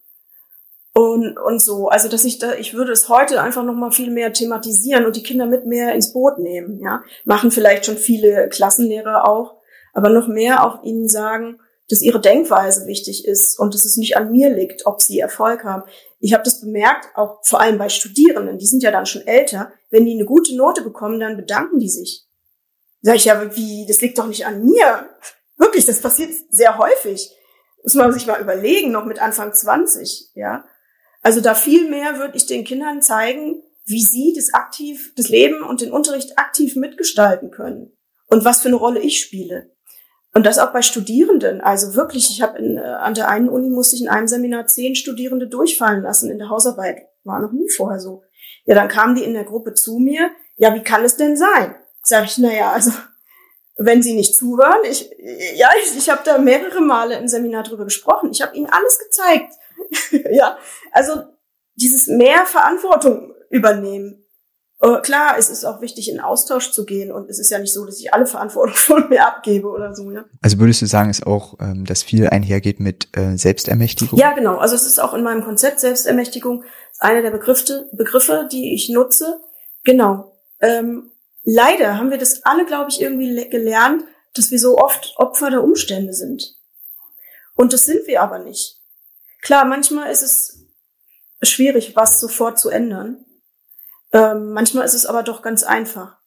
Und, 0.93 1.37
und 1.37 1.61
so, 1.61 1.87
also 1.87 2.09
dass 2.09 2.25
ich 2.25 2.39
da, 2.39 2.55
ich 2.55 2.73
würde 2.73 2.91
es 2.91 3.07
heute 3.07 3.41
einfach 3.41 3.63
noch 3.63 3.75
mal 3.75 3.91
viel 3.91 4.11
mehr 4.11 4.33
thematisieren 4.33 5.05
und 5.05 5.15
die 5.15 5.23
Kinder 5.23 5.45
mit 5.45 5.65
mehr 5.65 5.93
ins 5.95 6.11
Boot 6.11 6.37
nehmen, 6.37 6.81
ja? 6.81 7.01
Machen 7.23 7.51
vielleicht 7.51 7.85
schon 7.85 7.97
viele 7.97 8.49
Klassenlehrer 8.49 9.27
auch, 9.27 9.55
aber 9.93 10.09
noch 10.09 10.27
mehr 10.27 10.65
auch 10.65 10.83
ihnen 10.83 11.07
sagen, 11.07 11.59
dass 11.89 12.01
ihre 12.01 12.19
Denkweise 12.19 12.87
wichtig 12.87 13.25
ist 13.25 13.57
und 13.59 13.73
dass 13.73 13.85
es 13.85 13.97
nicht 13.97 14.17
an 14.17 14.31
mir 14.31 14.49
liegt, 14.49 14.85
ob 14.85 15.01
sie 15.01 15.19
Erfolg 15.19 15.63
haben. 15.63 15.83
Ich 16.19 16.33
habe 16.33 16.43
das 16.43 16.61
bemerkt, 16.61 17.07
auch 17.15 17.39
vor 17.43 17.61
allem 17.61 17.77
bei 17.77 17.89
Studierenden, 17.89 18.57
die 18.57 18.65
sind 18.65 18.83
ja 18.83 18.91
dann 18.91 19.05
schon 19.05 19.25
älter, 19.25 19.71
wenn 19.89 20.05
die 20.05 20.13
eine 20.13 20.25
gute 20.25 20.55
Note 20.55 20.81
bekommen, 20.81 21.19
dann 21.19 21.37
bedanken 21.37 21.79
die 21.79 21.89
sich. 21.89 22.25
Sag 23.01 23.15
ich 23.15 23.25
ja, 23.25 23.55
wie, 23.55 23.85
das 23.87 23.99
liegt 24.01 24.17
doch 24.17 24.27
nicht 24.27 24.45
an 24.45 24.63
mir. 24.63 25.09
Wirklich, 25.57 25.85
das 25.85 26.01
passiert 26.01 26.31
sehr 26.49 26.77
häufig. 26.77 27.31
Muss 27.83 27.95
man 27.95 28.13
sich 28.13 28.27
mal 28.27 28.39
überlegen, 28.39 28.91
noch 28.91 29.05
mit 29.05 29.19
Anfang 29.19 29.53
20, 29.53 30.31
ja. 30.35 30.63
Also 31.21 31.41
da 31.41 31.53
viel 31.53 31.89
mehr 31.89 32.17
würde 32.17 32.35
ich 32.35 32.45
den 32.45 32.63
Kindern 32.63 33.01
zeigen, 33.01 33.63
wie 33.85 34.01
sie 34.01 34.33
das 34.35 34.53
aktiv, 34.53 35.13
das 35.15 35.29
Leben 35.29 35.63
und 35.63 35.81
den 35.81 35.91
Unterricht 35.91 36.37
aktiv 36.37 36.75
mitgestalten 36.75 37.51
können 37.51 37.91
und 38.27 38.45
was 38.45 38.61
für 38.61 38.69
eine 38.69 38.77
Rolle 38.77 38.99
ich 38.99 39.19
spiele. 39.19 39.71
Und 40.33 40.45
das 40.45 40.59
auch 40.59 40.71
bei 40.71 40.81
Studierenden. 40.81 41.59
Also 41.59 41.95
wirklich, 41.95 42.29
ich 42.29 42.41
habe 42.41 42.57
äh, 42.59 42.79
an 42.79 43.13
der 43.13 43.27
einen 43.27 43.49
Uni 43.49 43.69
musste 43.69 43.97
ich 43.97 44.01
in 44.01 44.07
einem 44.07 44.27
Seminar 44.27 44.65
zehn 44.67 44.95
Studierende 44.95 45.47
durchfallen 45.47 46.03
lassen 46.03 46.31
in 46.31 46.37
der 46.37 46.49
Hausarbeit. 46.49 47.01
War 47.23 47.41
noch 47.41 47.51
nie 47.51 47.69
vorher 47.69 47.99
so. 47.99 48.23
Ja, 48.65 48.75
dann 48.75 48.87
kamen 48.87 49.15
die 49.15 49.23
in 49.23 49.33
der 49.33 49.43
Gruppe 49.43 49.73
zu 49.73 49.99
mir. 49.99 50.31
Ja, 50.55 50.73
wie 50.73 50.83
kann 50.83 51.03
es 51.03 51.17
denn 51.17 51.35
sein? 51.35 51.75
Sag 52.03 52.25
ich, 52.25 52.37
na 52.37 52.53
ja, 52.53 52.71
also 52.71 52.91
wenn 53.77 54.01
sie 54.01 54.13
nicht 54.13 54.35
zuhören, 54.35 54.83
ich 54.89 55.11
ja, 55.55 55.69
ich, 55.83 55.97
ich 55.97 56.09
habe 56.09 56.21
da 56.23 56.37
mehrere 56.37 56.81
Male 56.81 57.17
im 57.17 57.27
Seminar 57.27 57.63
drüber 57.63 57.83
gesprochen. 57.83 58.31
Ich 58.31 58.41
habe 58.41 58.55
ihnen 58.55 58.69
alles 58.69 58.99
gezeigt. 58.99 59.53
ja, 60.31 60.57
also 60.91 61.23
dieses 61.75 62.07
mehr 62.07 62.45
Verantwortung 62.45 63.33
übernehmen. 63.49 64.17
Uh, 64.83 64.99
klar, 64.99 65.35
es 65.37 65.51
ist 65.51 65.63
auch 65.63 65.79
wichtig, 65.81 66.09
in 66.09 66.19
Austausch 66.19 66.71
zu 66.71 66.85
gehen 66.85 67.11
und 67.11 67.29
es 67.29 67.37
ist 67.37 67.51
ja 67.51 67.59
nicht 67.59 67.71
so, 67.71 67.85
dass 67.85 67.99
ich 67.99 68.15
alle 68.15 68.25
Verantwortung 68.25 68.73
von 68.75 69.09
mir 69.09 69.27
abgebe 69.27 69.67
oder 69.67 69.93
so, 69.93 70.09
ja. 70.11 70.25
Also 70.41 70.57
würdest 70.57 70.81
du 70.81 70.87
sagen, 70.87 71.11
ist 71.11 71.27
auch, 71.27 71.59
ähm, 71.59 71.85
dass 71.85 72.01
viel 72.01 72.27
einhergeht 72.27 72.79
mit 72.79 73.15
äh, 73.15 73.37
Selbstermächtigung? 73.37 74.17
Ja, 74.17 74.33
genau. 74.33 74.57
Also 74.57 74.75
es 74.75 74.87
ist 74.87 74.99
auch 74.99 75.13
in 75.13 75.21
meinem 75.21 75.43
Konzept 75.43 75.79
Selbstermächtigung 75.79 76.63
einer 76.97 77.21
der 77.21 77.29
Begriffe, 77.29 77.89
Begriffe, 77.91 78.47
die 78.51 78.73
ich 78.73 78.89
nutze. 78.89 79.39
Genau. 79.83 80.35
Ähm, 80.61 81.11
leider 81.43 81.99
haben 81.99 82.09
wir 82.09 82.17
das 82.17 82.43
alle, 82.43 82.65
glaube 82.65 82.89
ich, 82.89 83.01
irgendwie 83.01 83.49
gelernt, 83.49 84.03
dass 84.33 84.49
wir 84.49 84.59
so 84.59 84.79
oft 84.79 85.13
Opfer 85.17 85.51
der 85.51 85.63
Umstände 85.63 86.13
sind. 86.13 86.55
Und 87.53 87.73
das 87.73 87.85
sind 87.85 88.07
wir 88.07 88.23
aber 88.23 88.39
nicht. 88.39 88.80
Klar, 89.41 89.65
manchmal 89.65 90.11
ist 90.11 90.21
es 90.21 90.67
schwierig, 91.41 91.95
was 91.95 92.19
sofort 92.19 92.59
zu 92.59 92.69
ändern. 92.69 93.25
Ähm, 94.13 94.51
manchmal 94.51 94.85
ist 94.85 94.93
es 94.93 95.05
aber 95.05 95.23
doch 95.23 95.41
ganz 95.41 95.63
einfach. 95.63 96.17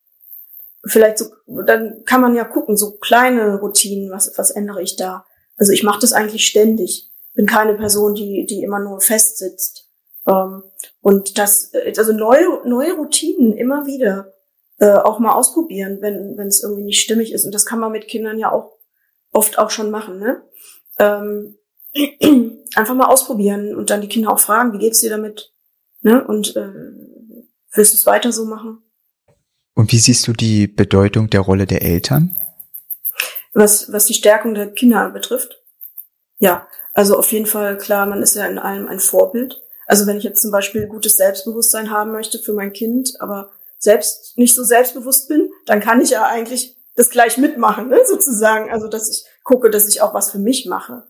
Vielleicht 0.87 1.18
so, 1.18 1.26
dann 1.47 2.04
kann 2.04 2.21
man 2.21 2.35
ja 2.35 2.44
gucken, 2.44 2.76
so 2.76 2.99
kleine 2.99 3.59
Routinen, 3.61 4.11
was, 4.11 4.37
was 4.37 4.50
ändere 4.50 4.83
ich 4.83 4.97
da? 4.97 5.25
Also 5.56 5.73
ich 5.73 5.83
mache 5.83 6.00
das 6.00 6.12
eigentlich 6.12 6.47
ständig. 6.47 7.11
Bin 7.35 7.47
keine 7.47 7.75
Person, 7.75 8.14
die, 8.14 8.47
die 8.47 8.62
immer 8.62 8.80
nur 8.80 9.00
festsitzt. 9.00 9.88
Ähm, 10.26 10.62
und 11.00 11.38
das, 11.38 11.73
also 11.97 12.12
neue, 12.12 12.68
neue 12.68 12.94
Routinen 12.94 13.56
immer 13.56 13.87
wieder 13.87 14.33
äh, 14.78 14.92
auch 14.92 15.18
mal 15.18 15.33
ausprobieren, 15.33 15.99
wenn 16.00 16.37
wenn 16.37 16.49
es 16.49 16.62
irgendwie 16.62 16.85
nicht 16.85 17.00
stimmig 17.00 17.33
ist. 17.33 17.44
Und 17.44 17.54
das 17.54 17.66
kann 17.66 17.78
man 17.78 17.92
mit 17.92 18.09
Kindern 18.09 18.38
ja 18.38 18.50
auch 18.50 18.73
oft 19.33 19.59
auch 19.59 19.71
schon 19.71 19.90
machen. 19.90 20.18
Ne? 20.18 20.42
Ähm, 20.99 21.59
einfach 22.74 22.94
mal 22.94 23.06
ausprobieren 23.06 23.74
und 23.74 23.90
dann 23.90 24.00
die 24.00 24.08
Kinder 24.08 24.32
auch 24.32 24.40
fragen, 24.40 24.72
wie 24.72 24.78
geht's 24.78 25.00
dir 25.00 25.10
damit? 25.10 25.52
Ne? 26.00 26.24
Und 26.24 26.56
äh, 26.56 26.72
willst 27.72 27.92
du 27.92 27.96
es 27.96 28.06
weiter 28.06 28.32
so 28.32 28.44
machen? 28.44 28.82
Und 29.74 29.92
wie 29.92 29.98
siehst 29.98 30.26
du 30.28 30.32
die 30.32 30.66
Bedeutung 30.66 31.30
der 31.30 31.40
Rolle 31.40 31.66
der 31.66 31.82
Eltern? 31.82 32.36
Was, 33.52 33.92
was 33.92 34.06
die 34.06 34.14
Stärkung 34.14 34.54
der 34.54 34.72
Kinder 34.72 35.10
betrifft? 35.10 35.62
Ja, 36.38 36.66
also 36.92 37.16
auf 37.16 37.32
jeden 37.32 37.46
Fall 37.46 37.76
klar, 37.76 38.06
man 38.06 38.22
ist 38.22 38.34
ja 38.34 38.46
in 38.46 38.58
allem 38.58 38.88
ein 38.88 39.00
Vorbild. 39.00 39.62
Also 39.86 40.06
wenn 40.06 40.16
ich 40.16 40.24
jetzt 40.24 40.42
zum 40.42 40.50
Beispiel 40.50 40.86
gutes 40.86 41.14
Selbstbewusstsein 41.14 41.90
haben 41.90 42.12
möchte 42.12 42.38
für 42.38 42.52
mein 42.52 42.72
Kind, 42.72 43.14
aber 43.20 43.52
selbst 43.78 44.36
nicht 44.38 44.54
so 44.54 44.64
selbstbewusst 44.64 45.28
bin, 45.28 45.50
dann 45.66 45.80
kann 45.80 46.00
ich 46.00 46.10
ja 46.10 46.24
eigentlich 46.24 46.76
das 46.96 47.10
gleich 47.10 47.38
mitmachen, 47.38 47.88
ne, 47.88 48.00
sozusagen. 48.06 48.70
Also 48.70 48.88
dass 48.88 49.08
ich 49.08 49.24
gucke, 49.42 49.70
dass 49.70 49.88
ich 49.88 50.00
auch 50.00 50.14
was 50.14 50.30
für 50.30 50.38
mich 50.38 50.66
mache. 50.66 51.04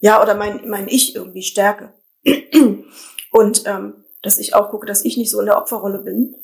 Ja, 0.00 0.22
oder 0.22 0.34
mein, 0.34 0.68
mein 0.68 0.88
Ich 0.88 1.14
irgendwie 1.14 1.42
stärke. 1.42 1.92
Und 3.30 3.62
ähm, 3.66 4.04
dass 4.22 4.38
ich 4.38 4.54
auch 4.54 4.70
gucke, 4.70 4.86
dass 4.86 5.04
ich 5.04 5.16
nicht 5.16 5.30
so 5.30 5.40
in 5.40 5.46
der 5.46 5.58
Opferrolle 5.58 5.98
bin, 5.98 6.36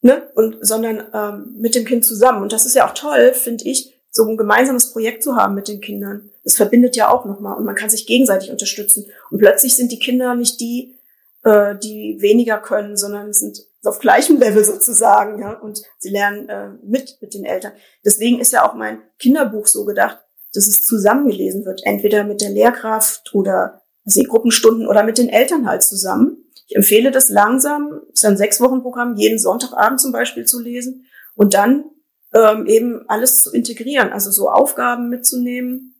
ne? 0.00 0.28
Und 0.34 0.58
sondern 0.60 1.04
ähm, 1.12 1.54
mit 1.58 1.74
dem 1.74 1.84
Kind 1.84 2.04
zusammen. 2.04 2.42
Und 2.42 2.52
das 2.52 2.66
ist 2.66 2.74
ja 2.74 2.88
auch 2.88 2.94
toll, 2.94 3.32
finde 3.34 3.64
ich, 3.64 3.94
so 4.10 4.24
ein 4.24 4.36
gemeinsames 4.36 4.92
Projekt 4.92 5.22
zu 5.22 5.36
haben 5.36 5.54
mit 5.54 5.68
den 5.68 5.80
Kindern. 5.80 6.30
Das 6.42 6.56
verbindet 6.56 6.96
ja 6.96 7.10
auch 7.10 7.24
nochmal 7.26 7.56
und 7.56 7.64
man 7.64 7.74
kann 7.74 7.90
sich 7.90 8.06
gegenseitig 8.06 8.50
unterstützen. 8.50 9.06
Und 9.30 9.38
plötzlich 9.38 9.76
sind 9.76 9.92
die 9.92 9.98
Kinder 9.98 10.34
nicht 10.34 10.60
die, 10.60 10.96
äh, 11.44 11.76
die 11.76 12.16
weniger 12.20 12.58
können, 12.58 12.96
sondern 12.96 13.32
sind 13.32 13.62
auf 13.84 13.98
gleichem 14.00 14.38
Level 14.38 14.64
sozusagen, 14.64 15.40
ja. 15.40 15.52
Und 15.52 15.82
sie 15.98 16.10
lernen 16.10 16.48
äh, 16.48 16.70
mit 16.82 17.18
mit 17.20 17.34
den 17.34 17.44
Eltern. 17.44 17.72
Deswegen 18.04 18.40
ist 18.40 18.52
ja 18.52 18.68
auch 18.68 18.74
mein 18.74 19.02
Kinderbuch 19.18 19.66
so 19.66 19.84
gedacht, 19.84 20.18
dass 20.56 20.66
es 20.66 20.82
zusammengelesen 20.82 21.64
wird, 21.64 21.82
entweder 21.84 22.24
mit 22.24 22.40
der 22.40 22.50
Lehrkraft 22.50 23.34
oder 23.34 23.82
also 24.04 24.22
Gruppenstunden 24.22 24.86
oder 24.86 25.02
mit 25.02 25.18
den 25.18 25.28
Eltern 25.28 25.68
halt 25.68 25.82
zusammen. 25.82 26.38
Ich 26.68 26.76
empfehle 26.76 27.10
das 27.10 27.28
langsam, 27.28 28.02
ist 28.12 28.24
ein 28.24 28.36
sechs 28.36 28.60
Wochen 28.60 28.82
Programm, 28.82 29.16
jeden 29.16 29.38
Sonntagabend 29.38 30.00
zum 30.00 30.12
Beispiel 30.12 30.44
zu 30.44 30.60
lesen 30.60 31.06
und 31.34 31.54
dann 31.54 31.84
ähm, 32.32 32.66
eben 32.66 33.04
alles 33.08 33.42
zu 33.42 33.52
integrieren, 33.52 34.12
also 34.12 34.30
so 34.30 34.48
Aufgaben 34.48 35.08
mitzunehmen 35.08 35.94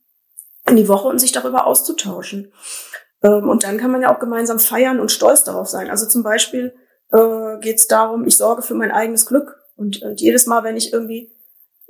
in 0.68 0.76
die 0.76 0.88
Woche 0.88 1.08
und 1.08 1.20
sich 1.20 1.32
darüber 1.32 1.66
auszutauschen. 1.66 2.52
Ähm, 3.22 3.48
und 3.48 3.64
dann 3.64 3.78
kann 3.78 3.90
man 3.90 4.02
ja 4.02 4.14
auch 4.14 4.18
gemeinsam 4.18 4.58
feiern 4.58 5.00
und 5.00 5.12
stolz 5.12 5.44
darauf 5.44 5.68
sein. 5.68 5.90
Also 5.90 6.06
zum 6.06 6.22
Beispiel 6.22 6.74
äh, 7.12 7.58
geht 7.60 7.76
es 7.76 7.86
darum, 7.86 8.26
ich 8.26 8.36
sorge 8.36 8.62
für 8.62 8.74
mein 8.74 8.90
eigenes 8.90 9.26
Glück. 9.26 9.56
Und, 9.76 10.02
und 10.02 10.20
jedes 10.20 10.46
Mal, 10.46 10.64
wenn 10.64 10.76
ich 10.76 10.92
irgendwie 10.92 11.30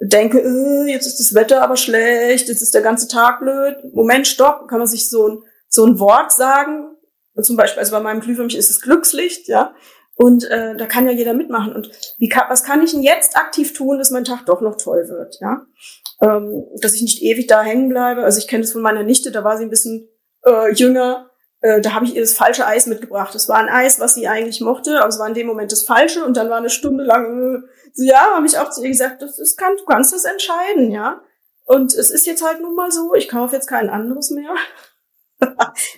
denke, 0.01 0.41
äh, 0.41 0.91
jetzt 0.91 1.07
ist 1.07 1.19
das 1.21 1.35
Wetter 1.35 1.63
aber 1.63 1.77
schlecht, 1.77 2.49
jetzt 2.49 2.63
ist 2.63 2.75
der 2.75 2.83
ganze 2.83 3.09
Tag 3.09 3.41
blöd, 3.41 3.77
Moment, 3.93 4.27
stopp, 4.27 4.69
kann 4.69 4.79
man 4.79 4.89
sich 4.89 5.09
so 5.09 5.29
ein, 5.29 5.39
so 5.69 5.85
ein 5.85 5.99
Wort 5.99 6.33
sagen. 6.33 6.97
Zum 7.41 7.57
Beispiel, 7.57 7.81
also 7.81 7.93
bei 7.93 8.01
meinem 8.01 8.21
Glühwürmchen 8.21 8.59
ist 8.59 8.71
es 8.71 8.81
Glückslicht, 8.81 9.49
ja. 9.49 9.75
Und 10.19 10.45
äh, 10.45 10.75
da 10.77 10.87
kann 10.87 11.07
ja 11.07 11.13
jeder 11.13 11.35
mitmachen. 11.35 11.75
Und 11.75 11.91
wie 12.19 12.29
kann, 12.29 12.49
was 12.49 12.65
kann 12.65 12.83
ich 12.83 12.93
denn 12.93 13.03
jetzt 13.03 13.37
aktiv 13.37 13.75
tun, 13.75 13.99
dass 13.99 14.11
mein 14.11 14.25
Tag 14.25 14.47
doch 14.47 14.63
noch 14.63 14.77
toll 14.77 15.07
wird, 15.09 15.37
ja? 15.41 15.67
Ähm, 16.23 16.65
dass 16.81 16.95
ich 16.95 17.03
nicht 17.03 17.23
ewig 17.23 17.47
da 17.47 17.63
hängen 17.63 17.91
bleibe. 17.91 18.25
Also 18.25 18.39
ich 18.39 18.49
kenne 18.49 18.63
das 18.63 18.73
von 18.73 18.81
meiner 18.81 19.03
Nichte, 19.03 19.31
da 19.31 19.45
war 19.45 19.59
sie 19.59 19.65
ein 19.65 19.71
bisschen 19.71 20.09
äh, 20.47 20.73
jünger, 20.73 21.31
äh, 21.61 21.81
da 21.81 21.95
habe 21.95 22.05
ich 22.05 22.15
ihr 22.15 22.21
das 22.21 22.35
falsche 22.35 22.67
Eis 22.67 22.87
mitgebracht. 22.87 23.35
Das 23.35 23.49
war 23.49 23.57
ein 23.57 23.69
Eis, 23.69 23.99
was 23.99 24.15
sie 24.15 24.29
eigentlich 24.29 24.61
mochte, 24.61 24.99
aber 25.01 25.09
es 25.09 25.19
war 25.19 25.29
in 25.29 25.35
dem 25.35 25.47
Moment 25.47 25.73
das 25.73 25.83
falsche 25.83 26.25
und 26.25 26.37
dann 26.37 26.51
war 26.51 26.59
eine 26.59 26.71
Stunde 26.71 27.05
lang, 27.05 27.65
äh, 27.97 28.05
ja, 28.05 28.35
habe 28.35 28.47
ich 28.47 28.59
auch 28.59 28.71
zu 28.71 28.83
ihr 28.83 28.91
gesagt, 28.91 29.23
das, 29.23 29.37
das 29.37 29.57
kann, 29.57 29.77
du 29.77 29.85
kannst 29.85 30.13
das 30.13 30.25
entscheiden, 30.25 30.91
ja. 30.91 31.21
Und 31.65 31.95
es 31.95 32.11
ist 32.11 32.27
jetzt 32.27 32.45
halt 32.45 32.61
nun 32.61 32.75
mal 32.75 32.93
so, 32.93 33.15
ich 33.15 33.29
kaufe 33.29 33.57
jetzt 33.57 33.67
kein 33.67 33.91
anderes 33.91 34.31
mehr. 34.31 34.55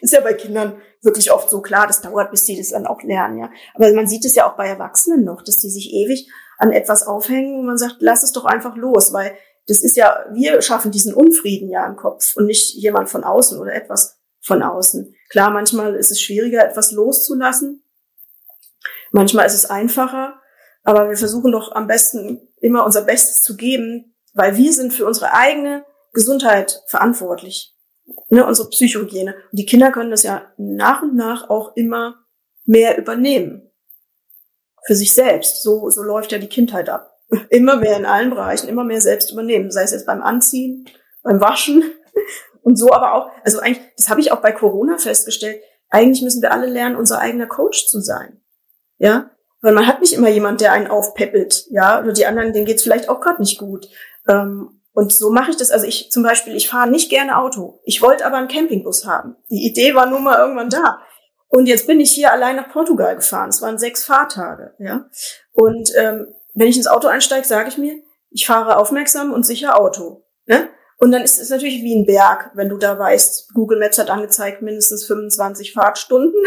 ist 0.00 0.12
ja 0.12 0.20
bei 0.20 0.34
Kindern 0.34 0.80
wirklich 1.02 1.30
oft 1.30 1.50
so 1.50 1.60
klar, 1.60 1.86
das 1.86 2.00
dauert, 2.00 2.30
bis 2.30 2.44
die 2.44 2.56
das 2.56 2.70
dann 2.70 2.86
auch 2.86 3.02
lernen, 3.02 3.38
ja. 3.38 3.50
Aber 3.74 3.92
man 3.92 4.06
sieht 4.06 4.24
es 4.24 4.34
ja 4.34 4.48
auch 4.48 4.56
bei 4.56 4.68
Erwachsenen 4.68 5.24
noch, 5.24 5.42
dass 5.42 5.56
die 5.56 5.70
sich 5.70 5.92
ewig 5.92 6.30
an 6.58 6.72
etwas 6.72 7.06
aufhängen 7.06 7.60
und 7.60 7.66
man 7.66 7.78
sagt, 7.78 7.96
lass 8.00 8.22
es 8.22 8.32
doch 8.32 8.44
einfach 8.44 8.76
los, 8.76 9.12
weil 9.12 9.32
das 9.66 9.80
ist 9.80 9.96
ja, 9.96 10.24
wir 10.32 10.60
schaffen 10.62 10.90
diesen 10.90 11.14
Unfrieden 11.14 11.68
ja 11.68 11.86
im 11.86 11.96
Kopf 11.96 12.36
und 12.36 12.46
nicht 12.46 12.74
jemand 12.74 13.10
von 13.10 13.22
außen 13.22 13.60
oder 13.60 13.74
etwas 13.74 14.17
von 14.40 14.62
außen. 14.62 15.14
Klar, 15.30 15.50
manchmal 15.50 15.94
ist 15.94 16.10
es 16.10 16.20
schwieriger, 16.20 16.64
etwas 16.64 16.92
loszulassen. 16.92 17.82
Manchmal 19.10 19.46
ist 19.46 19.54
es 19.54 19.66
einfacher. 19.66 20.40
Aber 20.84 21.08
wir 21.08 21.16
versuchen 21.16 21.52
doch 21.52 21.72
am 21.72 21.86
besten 21.86 22.48
immer 22.60 22.84
unser 22.84 23.02
Bestes 23.02 23.42
zu 23.42 23.56
geben, 23.56 24.14
weil 24.34 24.56
wir 24.56 24.72
sind 24.72 24.92
für 24.92 25.06
unsere 25.06 25.32
eigene 25.32 25.84
Gesundheit 26.12 26.82
verantwortlich. 26.86 27.74
Ne, 28.30 28.46
unsere 28.46 28.70
Psychohygiene. 28.70 29.34
Und 29.34 29.58
die 29.58 29.66
Kinder 29.66 29.92
können 29.92 30.10
das 30.10 30.22
ja 30.22 30.50
nach 30.56 31.02
und 31.02 31.14
nach 31.14 31.50
auch 31.50 31.76
immer 31.76 32.24
mehr 32.64 32.96
übernehmen. 32.96 33.70
Für 34.86 34.94
sich 34.94 35.12
selbst. 35.12 35.62
So, 35.62 35.90
so 35.90 36.02
läuft 36.02 36.32
ja 36.32 36.38
die 36.38 36.48
Kindheit 36.48 36.88
ab. 36.88 37.18
Immer 37.50 37.76
mehr 37.76 37.98
in 37.98 38.06
allen 38.06 38.30
Bereichen, 38.30 38.68
immer 38.68 38.84
mehr 38.84 39.02
selbst 39.02 39.30
übernehmen. 39.30 39.70
Sei 39.70 39.82
es 39.82 39.90
jetzt 39.90 40.06
beim 40.06 40.22
Anziehen, 40.22 40.88
beim 41.22 41.40
Waschen, 41.42 41.82
und 42.62 42.76
so 42.76 42.92
aber 42.92 43.14
auch, 43.14 43.30
also 43.44 43.60
eigentlich, 43.60 43.84
das 43.96 44.08
habe 44.08 44.20
ich 44.20 44.32
auch 44.32 44.40
bei 44.40 44.52
Corona 44.52 44.98
festgestellt, 44.98 45.60
eigentlich 45.90 46.22
müssen 46.22 46.42
wir 46.42 46.52
alle 46.52 46.66
lernen, 46.66 46.96
unser 46.96 47.18
eigener 47.18 47.46
Coach 47.46 47.86
zu 47.88 48.00
sein. 48.00 48.40
Ja, 48.98 49.30
weil 49.60 49.72
man 49.72 49.86
hat 49.86 50.00
nicht 50.00 50.12
immer 50.12 50.28
jemand, 50.28 50.60
der 50.60 50.72
einen 50.72 50.86
aufpeppelt, 50.86 51.66
ja, 51.70 52.00
oder 52.00 52.12
die 52.12 52.26
anderen, 52.26 52.52
denen 52.52 52.66
geht's 52.66 52.82
vielleicht 52.82 53.08
auch 53.08 53.20
gerade 53.20 53.40
nicht 53.40 53.58
gut. 53.58 53.88
Ähm, 54.28 54.80
und 54.92 55.12
so 55.12 55.30
mache 55.30 55.50
ich 55.50 55.56
das. 55.56 55.70
Also 55.70 55.86
ich 55.86 56.10
zum 56.10 56.24
Beispiel, 56.24 56.56
ich 56.56 56.68
fahre 56.68 56.90
nicht 56.90 57.08
gerne 57.08 57.38
Auto. 57.38 57.80
Ich 57.84 58.02
wollte 58.02 58.26
aber 58.26 58.36
einen 58.36 58.48
Campingbus 58.48 59.06
haben. 59.06 59.36
Die 59.48 59.64
Idee 59.64 59.94
war 59.94 60.06
nun 60.06 60.24
mal 60.24 60.38
irgendwann 60.38 60.70
da. 60.70 61.00
Und 61.46 61.66
jetzt 61.66 61.86
bin 61.86 62.00
ich 62.00 62.10
hier 62.10 62.32
allein 62.32 62.56
nach 62.56 62.70
Portugal 62.70 63.14
gefahren. 63.14 63.50
Es 63.50 63.62
waren 63.62 63.78
sechs 63.78 64.04
Fahrtage, 64.04 64.74
ja. 64.78 65.08
Und 65.52 65.92
ähm, 65.96 66.34
wenn 66.54 66.66
ich 66.66 66.76
ins 66.76 66.88
Auto 66.88 67.06
einsteige, 67.06 67.46
sage 67.46 67.68
ich 67.68 67.78
mir, 67.78 68.02
ich 68.30 68.46
fahre 68.46 68.76
aufmerksam 68.76 69.32
und 69.32 69.46
sicher 69.46 69.80
Auto. 69.80 70.26
Ne? 70.46 70.68
Und 70.98 71.12
dann 71.12 71.22
ist 71.22 71.38
es 71.38 71.48
natürlich 71.48 71.82
wie 71.82 71.94
ein 71.94 72.06
Berg, 72.06 72.50
wenn 72.54 72.68
du 72.68 72.76
da 72.76 72.98
weißt, 72.98 73.54
Google 73.54 73.78
Maps 73.78 73.98
hat 73.98 74.10
angezeigt, 74.10 74.62
mindestens 74.62 75.06
25 75.06 75.72
Fahrtstunden. 75.72 76.42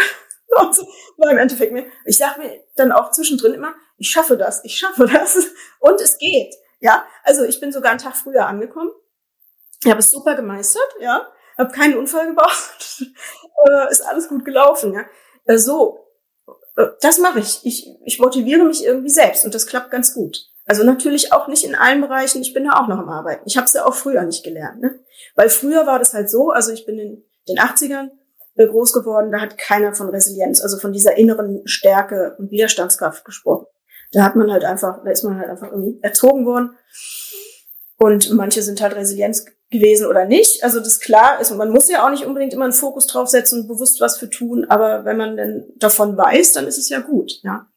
Weil 1.18 1.32
im 1.32 1.38
Endeffekt 1.38 1.72
mir, 1.72 1.86
ich 2.06 2.18
sage 2.18 2.42
mir 2.42 2.64
dann 2.76 2.92
auch 2.92 3.12
zwischendrin 3.12 3.54
immer, 3.54 3.74
ich 3.98 4.10
schaffe 4.10 4.38
das, 4.38 4.64
ich 4.66 4.78
schaffe 4.78 5.08
das. 5.08 5.38
Und 5.80 6.02
es 6.02 6.18
geht. 6.18 6.54
Ja, 6.82 7.06
also 7.24 7.44
ich 7.44 7.62
bin 7.62 7.72
sogar 7.72 7.92
einen 7.92 8.00
Tag 8.00 8.18
früher 8.18 8.46
angekommen. 8.46 8.92
Ich 9.84 9.90
habe 9.90 10.00
es 10.00 10.12
super 10.12 10.36
gemeistert, 10.36 10.90
ja, 11.00 11.32
habe 11.58 11.72
keinen 11.72 11.98
Unfall 11.98 12.28
gebaut, 12.28 12.50
äh, 13.70 13.92
ist 13.92 14.02
alles 14.02 14.28
gut 14.28 14.46
gelaufen, 14.46 14.94
ja. 14.94 15.06
Äh, 15.46 15.58
so, 15.58 16.08
äh, 16.76 16.88
das 17.02 17.18
mache 17.20 17.40
ich. 17.40 17.62
ich. 17.64 17.88
Ich 18.04 18.20
motiviere 18.20 18.64
mich 18.64 18.84
irgendwie 18.84 19.10
selbst 19.10 19.46
und 19.46 19.56
das 19.56 19.66
klappt 19.66 19.92
ganz 19.92 20.14
gut. 20.14 20.51
Also 20.72 20.86
natürlich 20.86 21.34
auch 21.34 21.50
nicht 21.50 21.66
in 21.66 21.76
allen 21.76 22.00
Bereichen. 22.00 22.42
Ich 22.42 22.54
bin 22.54 22.64
da 22.64 22.80
auch 22.80 22.88
noch 22.88 22.98
am 22.98 23.10
Arbeiten. 23.10 23.44
Ich 23.46 23.58
habe 23.58 23.66
es 23.66 23.74
ja 23.74 23.86
auch 23.86 23.94
früher 23.94 24.24
nicht 24.24 24.42
gelernt. 24.42 24.80
Ne? 24.80 25.02
Weil 25.36 25.50
früher 25.50 25.86
war 25.86 26.00
das 26.00 26.14
halt 26.14 26.30
so, 26.30 26.52
also 26.52 26.72
ich 26.72 26.86
bin 26.86 26.98
in 26.98 27.26
den 27.50 27.58
80ern 27.58 28.08
äh, 28.56 28.68
groß 28.68 28.94
geworden, 28.94 29.34
da 29.34 29.42
hat 29.42 29.58
keiner 29.58 29.94
von 29.94 30.08
Resilienz, 30.08 30.62
also 30.62 30.78
von 30.78 30.94
dieser 30.94 31.18
inneren 31.18 31.62
Stärke 31.66 32.38
und 32.40 32.52
Widerstandskraft 32.52 33.26
gesprochen. 33.26 33.66
Da 34.14 34.24
hat 34.24 34.38
man 34.38 34.50
halt 34.50 34.64
einfach, 34.64 35.04
da 35.04 35.12
ist 35.12 35.26
man 35.26 35.38
halt 35.38 35.50
einfach 35.50 35.70
irgendwie 35.70 36.00
erzogen 36.02 36.46
worden. 36.46 36.70
Und 37.98 38.32
manche 38.32 38.62
sind 38.62 38.80
halt 38.80 38.96
Resilienz 38.96 39.48
gewesen 39.72 40.08
oder 40.08 40.24
nicht. 40.24 40.64
Also 40.64 40.80
das 40.80 41.02
klar 41.02 41.42
ist, 41.42 41.52
man 41.52 41.72
muss 41.72 41.90
ja 41.90 42.06
auch 42.06 42.12
nicht 42.12 42.26
unbedingt 42.26 42.54
immer 42.54 42.64
einen 42.64 42.72
Fokus 42.72 43.08
draufsetzen 43.08 43.64
und 43.64 43.68
bewusst 43.68 44.00
was 44.00 44.18
für 44.18 44.30
tun, 44.30 44.66
aber 44.70 45.04
wenn 45.04 45.18
man 45.18 45.36
denn 45.36 45.66
davon 45.76 46.16
weiß, 46.16 46.54
dann 46.54 46.66
ist 46.66 46.78
es 46.78 46.88
ja 46.88 47.02
gut, 47.02 47.42
ja. 47.44 47.68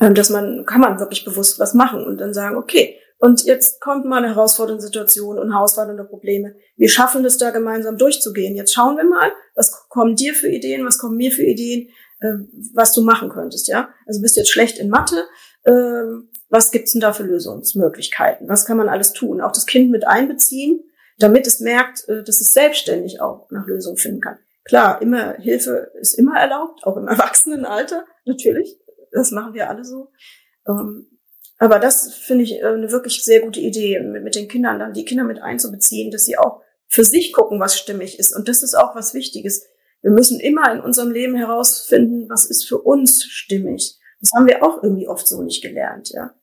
Ähm, 0.00 0.14
dass 0.14 0.30
man, 0.30 0.64
kann 0.64 0.80
man 0.80 1.00
wirklich 1.00 1.24
bewusst 1.24 1.58
was 1.58 1.74
machen 1.74 2.04
und 2.04 2.18
dann 2.20 2.32
sagen, 2.32 2.56
okay, 2.56 2.96
und 3.18 3.44
jetzt 3.44 3.80
kommt 3.80 4.04
mal 4.04 4.18
eine 4.18 4.28
herausfordernde 4.28 4.82
Situation 4.82 5.38
und 5.38 5.52
herausfordernde 5.52 6.04
Probleme. 6.04 6.54
Wir 6.76 6.88
schaffen 6.88 7.24
das 7.24 7.36
da 7.36 7.50
gemeinsam 7.50 7.98
durchzugehen. 7.98 8.54
Jetzt 8.54 8.72
schauen 8.72 8.96
wir 8.96 9.04
mal, 9.04 9.32
was 9.56 9.88
kommen 9.88 10.14
dir 10.14 10.34
für 10.34 10.48
Ideen, 10.48 10.86
was 10.86 10.98
kommen 10.98 11.16
mir 11.16 11.32
für 11.32 11.42
Ideen, 11.42 11.88
äh, 12.20 12.34
was 12.74 12.92
du 12.92 13.02
machen 13.02 13.28
könntest, 13.28 13.66
ja? 13.66 13.88
Also 14.06 14.20
bist 14.22 14.36
du 14.36 14.40
jetzt 14.40 14.50
schlecht 14.50 14.78
in 14.78 14.88
Mathe, 14.88 15.24
ähm, 15.66 16.30
was 16.48 16.70
gibt's 16.70 16.92
denn 16.92 17.00
da 17.00 17.12
für 17.12 17.24
Lösungsmöglichkeiten? 17.24 18.48
Was 18.48 18.64
kann 18.64 18.76
man 18.76 18.88
alles 18.88 19.12
tun? 19.12 19.40
Auch 19.40 19.52
das 19.52 19.66
Kind 19.66 19.90
mit 19.90 20.06
einbeziehen, 20.06 20.84
damit 21.18 21.46
es 21.48 21.58
merkt, 21.58 22.08
äh, 22.08 22.22
dass 22.22 22.40
es 22.40 22.52
selbstständig 22.52 23.20
auch 23.20 23.50
nach 23.50 23.66
Lösungen 23.66 23.96
finden 23.96 24.20
kann. 24.20 24.38
Klar, 24.64 25.02
immer 25.02 25.34
Hilfe 25.34 25.90
ist 26.00 26.14
immer 26.14 26.38
erlaubt, 26.38 26.84
auch 26.84 26.96
im 26.96 27.08
Erwachsenenalter, 27.08 28.04
natürlich 28.24 28.78
das 29.12 29.30
machen 29.30 29.54
wir 29.54 29.68
alle 29.68 29.84
so. 29.84 30.10
Ähm, 30.66 31.06
aber 31.58 31.78
das 31.78 32.14
finde 32.14 32.44
ich 32.44 32.60
äh, 32.60 32.66
eine 32.66 32.92
wirklich 32.92 33.24
sehr 33.24 33.40
gute 33.40 33.60
Idee, 33.60 34.00
mit, 34.00 34.22
mit 34.22 34.34
den 34.34 34.48
Kindern 34.48 34.78
dann 34.78 34.92
die 34.92 35.04
Kinder 35.04 35.24
mit 35.24 35.42
einzubeziehen, 35.42 36.10
dass 36.10 36.24
sie 36.24 36.38
auch 36.38 36.60
für 36.88 37.04
sich 37.04 37.32
gucken, 37.32 37.60
was 37.60 37.78
stimmig 37.78 38.18
ist. 38.18 38.34
Und 38.34 38.48
das 38.48 38.62
ist 38.62 38.74
auch 38.74 38.94
was 38.94 39.14
Wichtiges. 39.14 39.66
Wir 40.00 40.10
müssen 40.10 40.40
immer 40.40 40.72
in 40.72 40.80
unserem 40.80 41.10
Leben 41.10 41.36
herausfinden, 41.36 42.28
was 42.28 42.44
ist 42.44 42.66
für 42.66 42.78
uns 42.78 43.24
stimmig. 43.24 43.98
Das 44.20 44.30
haben 44.34 44.46
wir 44.46 44.64
auch 44.64 44.82
irgendwie 44.82 45.08
oft 45.08 45.26
so 45.26 45.42
nicht 45.42 45.62
gelernt, 45.62 46.10
ja. 46.10 46.34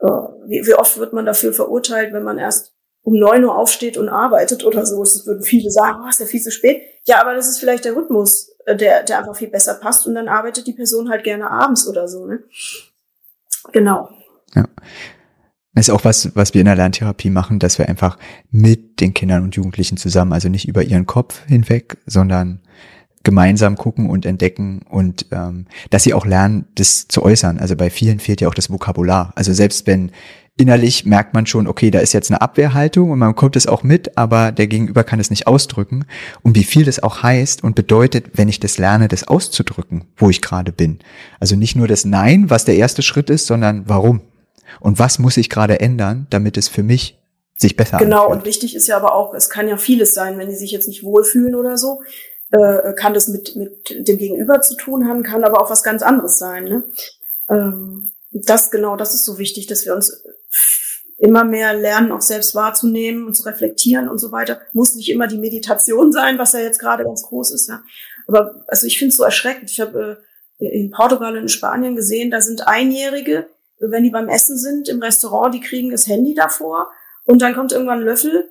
Äh, 0.00 0.06
wie, 0.46 0.66
wie 0.66 0.74
oft 0.74 0.98
wird 0.98 1.12
man 1.12 1.24
dafür 1.24 1.52
verurteilt, 1.52 2.12
wenn 2.12 2.24
man 2.24 2.38
erst 2.38 2.72
um 3.02 3.18
neun 3.18 3.44
Uhr 3.44 3.56
aufsteht 3.56 3.96
und 3.96 4.08
arbeitet 4.08 4.64
oder 4.64 4.84
so. 4.86 5.00
Das 5.00 5.26
würden 5.26 5.42
viele 5.42 5.70
sagen, 5.70 6.02
oh, 6.04 6.08
ist 6.08 6.20
ja 6.20 6.26
viel 6.26 6.42
zu 6.42 6.50
spät. 6.50 6.82
Ja, 7.04 7.20
aber 7.20 7.34
das 7.34 7.48
ist 7.48 7.58
vielleicht 7.58 7.84
der 7.84 7.96
Rhythmus, 7.96 8.53
der, 8.66 9.02
der 9.02 9.18
einfach 9.18 9.36
viel 9.36 9.48
besser 9.48 9.74
passt 9.74 10.06
und 10.06 10.14
dann 10.14 10.28
arbeitet 10.28 10.66
die 10.66 10.72
Person 10.72 11.10
halt 11.10 11.24
gerne 11.24 11.50
abends 11.50 11.86
oder 11.86 12.08
so. 12.08 12.26
Ne? 12.26 12.40
Genau. 13.72 14.10
Ja. 14.54 14.68
Das 15.74 15.88
ist 15.88 15.94
auch 15.94 16.04
was, 16.04 16.34
was 16.36 16.54
wir 16.54 16.60
in 16.60 16.66
der 16.66 16.76
Lerntherapie 16.76 17.30
machen, 17.30 17.58
dass 17.58 17.78
wir 17.78 17.88
einfach 17.88 18.16
mit 18.50 19.00
den 19.00 19.12
Kindern 19.12 19.42
und 19.42 19.56
Jugendlichen 19.56 19.96
zusammen, 19.96 20.32
also 20.32 20.48
nicht 20.48 20.68
über 20.68 20.82
ihren 20.82 21.04
Kopf 21.04 21.44
hinweg, 21.46 21.98
sondern 22.06 22.60
gemeinsam 23.24 23.76
gucken 23.76 24.08
und 24.08 24.26
entdecken 24.26 24.82
und 24.88 25.26
ähm, 25.32 25.66
dass 25.90 26.04
sie 26.04 26.14
auch 26.14 26.26
lernen, 26.26 26.66
das 26.76 27.08
zu 27.08 27.22
äußern. 27.22 27.58
Also 27.58 27.74
bei 27.74 27.90
vielen 27.90 28.20
fehlt 28.20 28.40
ja 28.40 28.48
auch 28.48 28.54
das 28.54 28.70
Vokabular. 28.70 29.32
Also 29.34 29.52
selbst 29.52 29.86
wenn 29.86 30.12
innerlich 30.56 31.04
merkt 31.04 31.34
man 31.34 31.46
schon, 31.46 31.66
okay, 31.66 31.90
da 31.90 31.98
ist 31.98 32.12
jetzt 32.12 32.30
eine 32.30 32.40
Abwehrhaltung 32.40 33.10
und 33.10 33.18
man 33.18 33.34
kommt 33.34 33.56
es 33.56 33.66
auch 33.66 33.82
mit, 33.82 34.16
aber 34.16 34.52
der 34.52 34.68
Gegenüber 34.68 35.02
kann 35.02 35.18
es 35.18 35.30
nicht 35.30 35.46
ausdrücken. 35.46 36.06
Und 36.42 36.54
wie 36.54 36.64
viel 36.64 36.84
das 36.84 37.02
auch 37.02 37.22
heißt 37.22 37.64
und 37.64 37.74
bedeutet, 37.74 38.26
wenn 38.34 38.48
ich 38.48 38.60
das 38.60 38.78
lerne, 38.78 39.08
das 39.08 39.26
auszudrücken, 39.26 40.04
wo 40.16 40.30
ich 40.30 40.40
gerade 40.40 40.72
bin. 40.72 41.00
Also 41.40 41.56
nicht 41.56 41.74
nur 41.74 41.88
das 41.88 42.04
Nein, 42.04 42.50
was 42.50 42.64
der 42.64 42.76
erste 42.76 43.02
Schritt 43.02 43.30
ist, 43.30 43.46
sondern 43.46 43.84
warum. 43.88 44.20
Und 44.80 44.98
was 44.98 45.18
muss 45.18 45.36
ich 45.36 45.50
gerade 45.50 45.80
ändern, 45.80 46.26
damit 46.30 46.56
es 46.56 46.68
für 46.68 46.82
mich 46.82 47.18
sich 47.56 47.76
besser 47.76 47.98
Genau, 47.98 48.24
anfühlt. 48.24 48.38
und 48.38 48.46
wichtig 48.46 48.74
ist 48.74 48.86
ja 48.88 48.96
aber 48.96 49.14
auch, 49.14 49.34
es 49.34 49.48
kann 49.48 49.68
ja 49.68 49.76
vieles 49.76 50.14
sein, 50.14 50.38
wenn 50.38 50.48
die 50.48 50.56
sich 50.56 50.72
jetzt 50.72 50.88
nicht 50.88 51.04
wohlfühlen 51.04 51.54
oder 51.54 51.76
so, 51.76 52.02
äh, 52.50 52.92
kann 52.94 53.14
das 53.14 53.28
mit, 53.28 53.56
mit 53.56 54.08
dem 54.08 54.18
Gegenüber 54.18 54.60
zu 54.60 54.76
tun 54.76 55.08
haben, 55.08 55.22
kann 55.22 55.44
aber 55.44 55.60
auch 55.60 55.70
was 55.70 55.82
ganz 55.82 56.02
anderes 56.02 56.38
sein. 56.38 56.64
Ne? 56.64 56.84
Ähm, 57.48 58.12
das 58.32 58.70
genau, 58.70 58.96
das 58.96 59.14
ist 59.14 59.24
so 59.24 59.38
wichtig, 59.38 59.66
dass 59.68 59.84
wir 59.84 59.94
uns 59.94 60.24
immer 61.18 61.44
mehr 61.44 61.74
lernen, 61.74 62.12
auch 62.12 62.20
selbst 62.20 62.54
wahrzunehmen 62.54 63.26
und 63.26 63.36
zu 63.36 63.44
reflektieren 63.44 64.08
und 64.08 64.18
so 64.18 64.32
weiter. 64.32 64.60
Muss 64.72 64.94
nicht 64.94 65.10
immer 65.10 65.26
die 65.26 65.38
Meditation 65.38 66.12
sein, 66.12 66.38
was 66.38 66.52
ja 66.52 66.60
jetzt 66.60 66.80
gerade 66.80 67.04
ganz 67.04 67.22
groß 67.22 67.52
ist. 67.52 67.68
Ja. 67.68 67.82
Aber 68.26 68.64
also 68.66 68.86
ich 68.86 68.98
finde 68.98 69.10
es 69.10 69.16
so 69.16 69.24
erschreckend. 69.24 69.70
Ich 69.70 69.80
habe 69.80 70.22
äh, 70.58 70.66
in 70.66 70.90
Portugal 70.90 71.32
und 71.32 71.42
in 71.42 71.48
Spanien 71.48 71.96
gesehen, 71.96 72.30
da 72.30 72.40
sind 72.40 72.66
Einjährige, 72.66 73.48
wenn 73.78 74.02
die 74.02 74.10
beim 74.10 74.28
Essen 74.28 74.58
sind 74.58 74.88
im 74.88 75.00
Restaurant, 75.00 75.54
die 75.54 75.60
kriegen 75.60 75.90
das 75.90 76.06
Handy 76.06 76.34
davor 76.34 76.90
und 77.24 77.42
dann 77.42 77.54
kommt 77.54 77.72
irgendwann 77.72 78.00
ein 78.00 78.06
Löffel 78.06 78.50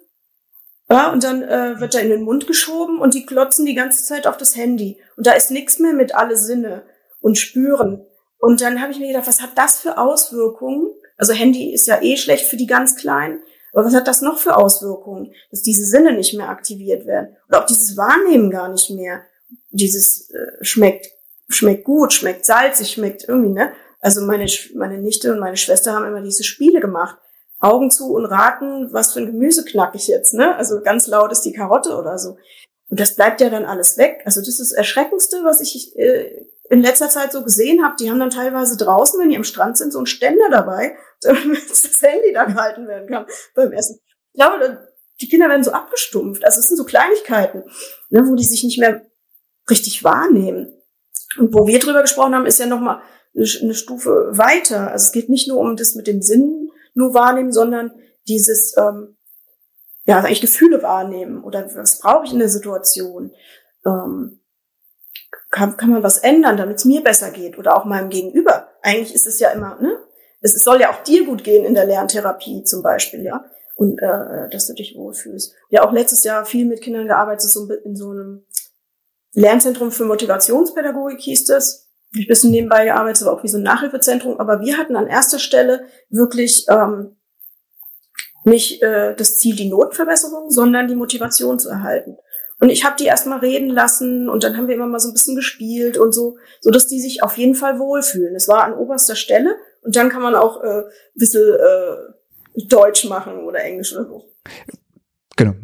ja, 0.90 1.12
und 1.12 1.24
dann 1.24 1.42
äh, 1.42 1.80
wird 1.80 1.96
er 1.96 2.02
in 2.02 2.10
den 2.10 2.24
Mund 2.24 2.46
geschoben 2.46 3.00
und 3.00 3.14
die 3.14 3.26
klotzen 3.26 3.66
die 3.66 3.74
ganze 3.74 4.04
Zeit 4.04 4.28
auf 4.28 4.38
das 4.38 4.56
Handy. 4.56 5.02
Und 5.16 5.26
da 5.26 5.32
ist 5.32 5.50
nichts 5.50 5.80
mehr 5.80 5.94
mit 5.94 6.14
alle 6.14 6.38
Sinne 6.38 6.84
und 7.20 7.38
spüren. 7.38 8.06
Und 8.38 8.62
dann 8.62 8.82
habe 8.82 8.92
ich 8.92 9.00
mir 9.00 9.08
gedacht, 9.08 9.28
was 9.28 9.42
hat 9.42 9.58
das 9.58 9.80
für 9.80 9.98
Auswirkungen? 9.98 10.88
Also 11.18 11.34
Handy 11.34 11.74
ist 11.74 11.88
ja 11.88 12.02
eh 12.02 12.18
schlecht 12.18 12.46
für 12.48 12.58
die 12.58 12.68
ganz 12.68 12.96
Kleinen. 12.96 13.42
Aber 13.74 13.86
was 13.86 13.96
hat 13.96 14.08
das 14.08 14.22
noch 14.22 14.38
für 14.38 14.56
Auswirkungen? 14.56 15.34
Dass 15.50 15.62
diese 15.62 15.86
Sinne 15.86 16.14
nicht 16.14 16.34
mehr 16.36 16.50
aktiviert 16.50 17.06
werden. 17.06 17.36
Oder 17.50 17.64
auch 17.64 17.66
dieses 17.66 17.98
Wahrnehmen 17.98 18.52
gar 18.52 18.70
nicht 18.70 18.90
mehr. 18.92 19.22
Dieses 19.72 20.30
äh, 20.32 20.64
schmeckt, 20.64 21.08
schmeckt 21.50 21.84
gut, 21.84 22.14
schmeckt 22.14 22.46
salzig, 22.46 22.92
schmeckt 22.92 23.28
irgendwie, 23.28 23.52
ne? 23.52 23.72
Also 24.00 24.22
meine, 24.22 24.46
meine 24.76 24.98
Nichte 25.00 25.32
und 25.32 25.40
meine 25.40 25.58
Schwester 25.58 25.94
haben 25.94 26.06
immer 26.06 26.22
diese 26.22 26.44
Spiele 26.44 26.80
gemacht. 26.80 27.18
Augen 27.60 27.90
zu 27.90 28.14
und 28.14 28.26
raten, 28.26 28.92
was 28.92 29.14
für 29.14 29.20
ein 29.20 29.28
Gemüse 29.28 29.64
knack 29.64 29.96
ich 29.96 30.08
jetzt, 30.08 30.34
ne? 30.34 30.56
Also 30.56 30.82
ganz 30.82 31.08
laut 31.08 31.32
ist 31.32 31.42
die 31.42 31.54
Karotte 31.54 31.96
oder 31.98 32.18
so. 32.18 32.38
Und 32.90 33.00
das 33.00 33.16
bleibt 33.16 33.42
ja 33.42 33.50
dann 33.50 33.66
alles 33.66 33.98
weg. 33.98 34.22
Also 34.26 34.42
das 34.42 34.50
ist 34.50 34.60
das 34.60 34.72
Erschreckendste, 34.72 35.38
was 35.44 35.62
ich 35.62 35.98
äh, 35.98 36.46
in 36.74 36.82
letzter 36.82 37.10
Zeit 37.10 37.32
so 37.32 37.44
gesehen 37.44 37.84
habe, 37.84 37.96
die 38.00 38.10
haben 38.10 38.20
dann 38.20 38.32
teilweise 38.32 38.78
draußen, 38.78 39.20
wenn 39.20 39.30
die 39.30 39.38
am 39.38 39.44
Strand 39.44 39.78
sind, 39.78 39.94
so 39.94 40.00
einen 40.00 40.08
Ständer 40.08 40.50
dabei, 40.50 40.98
damit 41.22 41.70
das 41.70 42.02
Handy 42.02 42.34
da 42.34 42.46
gehalten 42.46 42.88
werden 42.88 43.08
kann 43.08 43.26
beim 43.56 43.72
Essen. 43.72 44.00
Ich 44.34 44.40
glaube, 44.40 44.88
die 45.22 45.30
Kinder 45.30 45.48
werden 45.50 45.64
so 45.64 45.72
abgestumpft. 45.72 46.44
Also 46.44 46.60
es 46.60 46.68
sind 46.68 46.78
so 46.78 46.84
Kleinigkeiten, 46.84 47.64
ne, 48.10 48.24
wo 48.26 48.36
die 48.36 48.44
sich 48.44 48.64
nicht 48.64 48.80
mehr 48.80 49.06
richtig 49.70 50.04
wahrnehmen. 50.04 50.74
Und 51.38 51.54
wo 51.54 51.68
wir 51.68 51.80
drüber 51.80 52.02
gesprochen 52.02 52.34
haben, 52.34 52.48
ist 52.48 52.60
ja 52.60 52.66
nochmal 52.66 53.02
eine, 53.36 53.46
eine 53.62 53.76
Stufe 53.76 54.30
weiter. 54.32 54.92
Also 54.92 55.06
es 55.06 55.12
geht 55.12 55.30
nicht 55.30 55.48
nur 55.48 55.60
um 55.60 55.76
das 55.76 55.94
mit 55.94 56.08
dem 56.08 56.22
Sinn 56.22 56.72
nur 56.96 57.14
wahrnehmen, 57.14 57.52
sondern 57.52 57.92
dieses, 58.28 58.76
ähm, 58.78 59.16
ja, 60.06 60.20
eigentlich 60.20 60.42
Gefühle 60.42 60.82
wahrnehmen 60.82 61.44
oder 61.44 61.70
was 61.76 62.00
brauche 62.00 62.26
ich 62.26 62.34
in 62.34 62.40
der 62.40 62.50
Situation. 62.50 63.32
Ähm, 63.86 64.43
kann, 65.54 65.78
kann 65.78 65.92
man 65.92 66.04
was 66.04 66.18
ändern, 66.18 66.58
damit 66.58 66.78
es 66.78 66.86
mir 66.86 67.02
besser 67.02 67.30
geht 67.30 67.58
oder 67.58 67.78
auch 67.78 67.86
meinem 67.86 68.10
Gegenüber. 68.10 68.68
Eigentlich 68.82 69.14
ist 69.14 69.28
es 69.28 69.40
ja 69.40 69.52
immer, 69.52 69.80
ne? 69.80 69.98
Es, 70.42 70.52
soll 70.56 70.82
ja 70.82 70.92
auch 70.92 71.04
dir 71.04 71.26
gut 71.26 71.46
gehen 71.46 71.64
in 71.64 71.74
der 71.74 71.86
Lerntherapie 71.86 72.64
zum 72.64 72.84
Beispiel, 72.84 73.24
ja. 73.24 73.46
Und 73.76 74.00
äh, 74.00 74.50
dass 74.52 74.68
du 74.68 74.74
dich 74.74 74.96
wohlfühlst. 74.98 75.54
Ja, 75.70 75.88
auch 75.88 75.94
letztes 75.94 76.24
Jahr 76.24 76.46
viel 76.46 76.66
mit 76.66 76.82
Kindern 76.82 77.08
gearbeitet, 77.08 77.50
so 77.50 77.70
in 77.86 77.96
so 77.96 78.10
einem 78.10 78.46
Lernzentrum 79.34 79.92
für 79.92 80.06
Motivationspädagogik 80.06 81.22
hieß 81.22 81.46
das. 81.46 81.88
Ich 82.16 82.28
bisschen 82.28 82.52
nebenbei 82.52 82.86
gearbeitet, 82.86 83.26
aber 83.26 83.38
auch 83.38 83.44
wie 83.44 83.48
so 83.48 83.58
ein 83.58 83.64
Nachhilfezentrum. 83.64 84.40
Aber 84.40 84.60
wir 84.60 84.78
hatten 84.78 84.96
an 84.96 85.08
erster 85.08 85.40
Stelle 85.40 85.86
wirklich 86.10 86.66
ähm, 86.70 87.16
nicht 88.44 88.84
äh, 88.84 89.16
das 89.16 89.38
Ziel 89.38 89.56
die 89.56 89.70
Notenverbesserung, 89.70 90.50
sondern 90.50 90.88
die 90.88 90.96
Motivation 90.96 91.58
zu 91.58 91.70
erhalten. 91.70 92.18
Und 92.64 92.70
ich 92.70 92.86
habe 92.86 92.96
die 92.98 93.04
erstmal 93.04 93.40
reden 93.40 93.68
lassen 93.68 94.30
und 94.30 94.46
dann 94.46 94.56
haben 94.56 94.70
wir 94.70 94.76
immer 94.76 94.88
mal 94.88 95.02
so 95.02 95.10
ein 95.10 95.14
bisschen 95.14 95.36
gespielt 95.36 95.98
und 95.98 96.14
so, 96.14 96.38
so 96.62 96.72
dass 96.72 96.88
die 96.88 97.02
sich 97.02 97.22
auf 97.22 97.38
jeden 97.38 97.56
Fall 97.56 97.78
wohlfühlen. 97.78 98.38
Es 98.38 98.48
war 98.48 98.64
an 98.64 98.74
oberster 98.74 99.18
Stelle 99.18 99.58
und 99.82 99.98
dann 99.98 100.08
kann 100.08 100.22
man 100.22 100.34
auch 100.34 100.64
äh, 100.64 100.78
ein 100.78 100.86
bisschen 101.14 101.42
äh, 101.42 102.64
Deutsch 102.70 103.04
machen 103.04 103.44
oder 103.44 103.62
Englisch 103.66 103.92
oder 103.92 104.06
so. 104.06 104.30
Genau. 105.36 105.56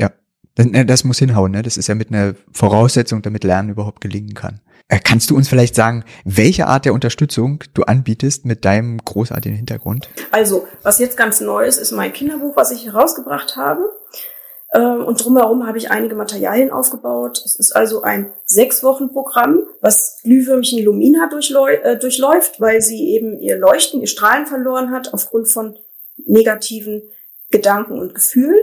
Ja. 0.00 0.10
Das, 0.56 0.66
das 0.84 1.04
muss 1.04 1.20
hinhauen, 1.20 1.52
ne? 1.52 1.62
Das 1.62 1.76
ist 1.76 1.86
ja 1.86 1.94
mit 1.94 2.08
einer 2.08 2.34
Voraussetzung, 2.52 3.22
damit 3.22 3.44
Lernen 3.44 3.70
überhaupt 3.70 4.00
gelingen 4.00 4.34
kann. 4.34 4.60
Äh, 4.88 4.98
kannst 4.98 5.30
du 5.30 5.36
uns 5.36 5.48
vielleicht 5.48 5.76
sagen, 5.76 6.04
welche 6.24 6.66
Art 6.66 6.86
der 6.86 6.92
Unterstützung 6.92 7.62
du 7.72 7.84
anbietest 7.84 8.46
mit 8.46 8.64
deinem 8.64 8.98
großartigen 8.98 9.56
Hintergrund? 9.56 10.08
Also, 10.32 10.66
was 10.82 10.98
jetzt 10.98 11.16
ganz 11.16 11.40
neu 11.40 11.64
ist, 11.64 11.78
ist 11.78 11.92
mein 11.92 12.12
Kinderbuch, 12.12 12.56
was 12.56 12.72
ich 12.72 12.86
herausgebracht 12.86 13.54
habe. 13.56 13.84
Ähm, 14.74 15.04
und 15.04 15.22
drumherum 15.22 15.66
habe 15.66 15.78
ich 15.78 15.90
einige 15.90 16.14
Materialien 16.14 16.70
aufgebaut. 16.70 17.42
Es 17.44 17.56
ist 17.56 17.76
also 17.76 18.02
ein 18.02 18.32
sechs 18.46 18.82
Wochen 18.82 19.12
Programm, 19.12 19.64
was 19.80 20.20
Glühwürmchen 20.22 20.82
Lumina 20.82 21.26
äh, 21.26 21.98
durchläuft, 21.98 22.60
weil 22.60 22.80
sie 22.80 23.10
eben 23.10 23.38
ihr 23.38 23.58
Leuchten, 23.58 24.00
ihr 24.00 24.06
Strahlen 24.06 24.46
verloren 24.46 24.90
hat 24.90 25.12
aufgrund 25.12 25.48
von 25.48 25.78
negativen 26.16 27.02
Gedanken 27.50 27.98
und 27.98 28.14
Gefühlen. 28.14 28.58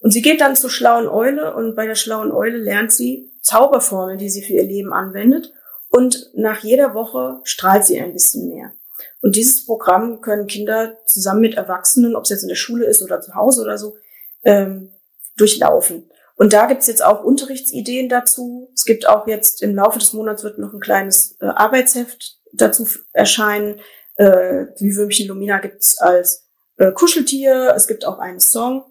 Und 0.00 0.12
sie 0.12 0.22
geht 0.22 0.40
dann 0.40 0.56
zur 0.56 0.70
schlauen 0.70 1.08
Eule 1.08 1.54
und 1.54 1.76
bei 1.76 1.86
der 1.86 1.94
schlauen 1.94 2.32
Eule 2.32 2.58
lernt 2.58 2.92
sie 2.92 3.30
Zauberformeln, 3.42 4.18
die 4.18 4.30
sie 4.30 4.42
für 4.42 4.54
ihr 4.54 4.64
Leben 4.64 4.92
anwendet. 4.92 5.52
Und 5.90 6.30
nach 6.34 6.64
jeder 6.64 6.94
Woche 6.94 7.40
strahlt 7.44 7.86
sie 7.86 8.00
ein 8.00 8.12
bisschen 8.14 8.48
mehr. 8.48 8.72
Und 9.20 9.36
dieses 9.36 9.64
Programm 9.64 10.20
können 10.20 10.46
Kinder 10.46 10.96
zusammen 11.06 11.40
mit 11.40 11.54
Erwachsenen, 11.54 12.16
ob 12.16 12.24
es 12.24 12.30
jetzt 12.30 12.42
in 12.42 12.48
der 12.48 12.56
Schule 12.56 12.86
ist 12.86 13.02
oder 13.02 13.20
zu 13.20 13.34
Hause 13.34 13.62
oder 13.62 13.78
so, 13.78 13.96
ähm, 14.44 14.90
durchlaufen. 15.36 16.10
Und 16.36 16.52
da 16.52 16.66
gibt's 16.66 16.86
jetzt 16.86 17.04
auch 17.04 17.22
Unterrichtsideen 17.22 18.08
dazu. 18.08 18.70
Es 18.74 18.84
gibt 18.84 19.08
auch 19.08 19.26
jetzt 19.26 19.62
im 19.62 19.74
Laufe 19.74 19.98
des 19.98 20.12
Monats 20.12 20.42
wird 20.42 20.58
noch 20.58 20.72
ein 20.72 20.80
kleines 20.80 21.36
äh, 21.40 21.46
Arbeitsheft 21.46 22.38
dazu 22.52 22.86
erscheinen. 23.12 23.80
Äh, 24.16 24.66
Glühwürmchen 24.76 25.28
Lumina 25.28 25.58
gibt's 25.58 25.98
als 25.98 26.48
äh, 26.78 26.90
Kuscheltier. 26.92 27.72
Es 27.76 27.86
gibt 27.86 28.04
auch 28.04 28.18
einen 28.18 28.40
Song. 28.40 28.84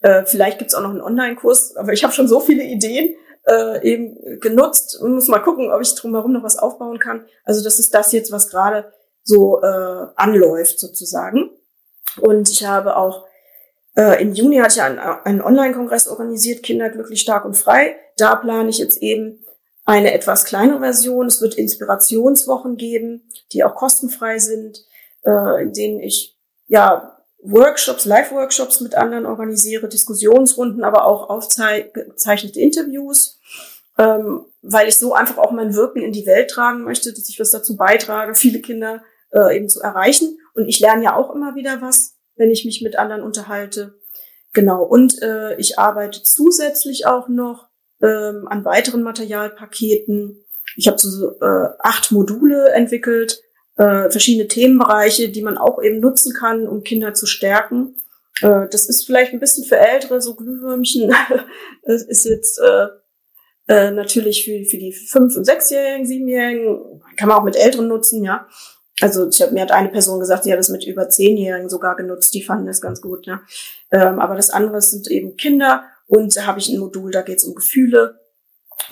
Äh, 0.00 0.24
vielleicht 0.24 0.58
gibt's 0.58 0.74
auch 0.74 0.80
noch 0.82 0.90
einen 0.90 1.02
Online-Kurs. 1.02 1.76
Aber 1.76 1.92
ich 1.92 2.04
habe 2.04 2.12
schon 2.12 2.28
so 2.28 2.40
viele 2.40 2.64
Ideen 2.64 3.14
äh, 3.46 3.86
eben 3.86 4.40
genutzt 4.40 4.98
und 5.00 5.14
muss 5.14 5.28
mal 5.28 5.40
gucken, 5.40 5.70
ob 5.70 5.82
ich 5.82 5.94
drumherum 5.94 6.32
noch 6.32 6.42
was 6.42 6.58
aufbauen 6.58 6.98
kann. 6.98 7.26
Also 7.44 7.62
das 7.62 7.78
ist 7.78 7.94
das 7.94 8.12
jetzt, 8.12 8.32
was 8.32 8.48
gerade 8.48 8.92
so 9.24 9.60
äh, 9.60 10.06
anläuft 10.16 10.80
sozusagen. 10.80 11.50
Und 12.20 12.48
ich 12.48 12.64
habe 12.64 12.96
auch 12.96 13.26
äh, 13.98 14.22
Im 14.22 14.32
Juni 14.32 14.58
hatte 14.58 14.76
ich 14.76 14.82
einen, 14.82 15.00
einen 15.00 15.42
Online-Kongress 15.42 16.06
organisiert, 16.06 16.62
Kinder 16.62 16.88
glücklich, 16.88 17.20
stark 17.20 17.44
und 17.44 17.56
frei. 17.56 17.96
Da 18.16 18.36
plane 18.36 18.70
ich 18.70 18.78
jetzt 18.78 19.02
eben 19.02 19.44
eine 19.84 20.12
etwas 20.12 20.44
kleinere 20.44 20.78
Version. 20.78 21.26
Es 21.26 21.42
wird 21.42 21.56
Inspirationswochen 21.56 22.76
geben, 22.76 23.28
die 23.52 23.64
auch 23.64 23.74
kostenfrei 23.74 24.38
sind, 24.38 24.84
äh, 25.24 25.62
in 25.62 25.72
denen 25.72 25.98
ich 25.98 26.38
ja 26.68 27.16
Workshops, 27.42 28.04
Live-Workshops 28.04 28.80
mit 28.80 28.94
anderen 28.94 29.26
organisiere, 29.26 29.88
Diskussionsrunden, 29.88 30.84
aber 30.84 31.04
auch 31.04 31.28
aufgezeichnete 31.28 32.60
Interviews, 32.60 33.40
ähm, 33.98 34.44
weil 34.62 34.86
ich 34.86 34.98
so 34.98 35.12
einfach 35.14 35.38
auch 35.38 35.50
mein 35.50 35.74
Wirken 35.74 36.02
in 36.02 36.12
die 36.12 36.26
Welt 36.26 36.50
tragen 36.50 36.84
möchte, 36.84 37.12
dass 37.12 37.28
ich 37.28 37.40
was 37.40 37.50
dazu 37.50 37.76
beitrage, 37.76 38.36
viele 38.36 38.60
Kinder 38.60 39.02
äh, 39.32 39.56
eben 39.56 39.68
zu 39.68 39.80
erreichen. 39.80 40.38
Und 40.54 40.68
ich 40.68 40.78
lerne 40.78 41.02
ja 41.02 41.16
auch 41.16 41.34
immer 41.34 41.56
wieder 41.56 41.80
was 41.80 42.17
wenn 42.38 42.50
ich 42.50 42.64
mich 42.64 42.80
mit 42.82 42.96
anderen 42.96 43.22
unterhalte. 43.22 43.94
Genau. 44.52 44.82
Und 44.82 45.20
äh, 45.22 45.56
ich 45.56 45.78
arbeite 45.78 46.22
zusätzlich 46.22 47.06
auch 47.06 47.28
noch 47.28 47.68
ähm, 48.02 48.46
an 48.48 48.64
weiteren 48.64 49.02
Materialpaketen. 49.02 50.44
Ich 50.76 50.88
habe 50.88 50.98
so 50.98 51.32
äh, 51.40 51.68
acht 51.80 52.12
Module 52.12 52.70
entwickelt, 52.70 53.42
äh, 53.76 54.10
verschiedene 54.10 54.48
Themenbereiche, 54.48 55.28
die 55.28 55.42
man 55.42 55.58
auch 55.58 55.82
eben 55.82 56.00
nutzen 56.00 56.32
kann, 56.32 56.66
um 56.66 56.82
Kinder 56.82 57.14
zu 57.14 57.26
stärken. 57.26 57.96
Äh, 58.42 58.68
das 58.70 58.88
ist 58.88 59.04
vielleicht 59.04 59.32
ein 59.32 59.40
bisschen 59.40 59.64
für 59.64 59.78
Ältere, 59.78 60.20
so 60.20 60.34
Glühwürmchen. 60.34 61.12
das 61.84 62.02
ist 62.02 62.24
jetzt 62.24 62.58
äh, 62.58 62.86
äh, 63.68 63.90
natürlich 63.90 64.44
für, 64.44 64.64
für 64.64 64.78
die 64.78 64.92
fünf- 64.92 65.36
und 65.36 65.44
sechsjährigen, 65.44 66.06
siebenjährigen, 66.06 67.02
kann 67.16 67.28
man 67.28 67.38
auch 67.38 67.44
mit 67.44 67.56
Älteren 67.56 67.88
nutzen, 67.88 68.24
ja. 68.24 68.48
Also 69.00 69.28
ich 69.28 69.40
hab, 69.40 69.52
mir 69.52 69.62
hat 69.62 69.72
eine 69.72 69.90
Person 69.90 70.18
gesagt, 70.18 70.44
sie 70.44 70.52
hat 70.52 70.58
das 70.58 70.70
mit 70.70 70.84
über 70.84 71.08
zehnjährigen 71.08 71.68
sogar 71.68 71.96
genutzt, 71.96 72.34
die 72.34 72.42
fanden 72.42 72.66
das 72.66 72.80
ganz 72.80 73.00
gut, 73.00 73.26
ja. 73.26 73.40
Ähm, 73.90 74.18
aber 74.18 74.34
das 74.34 74.50
andere 74.50 74.80
sind 74.82 75.08
eben 75.10 75.36
Kinder 75.36 75.84
und 76.06 76.36
da 76.36 76.46
habe 76.46 76.58
ich 76.58 76.68
ein 76.68 76.78
Modul, 76.78 77.10
da 77.10 77.22
geht 77.22 77.38
es 77.38 77.44
um 77.44 77.54
Gefühle. 77.54 78.20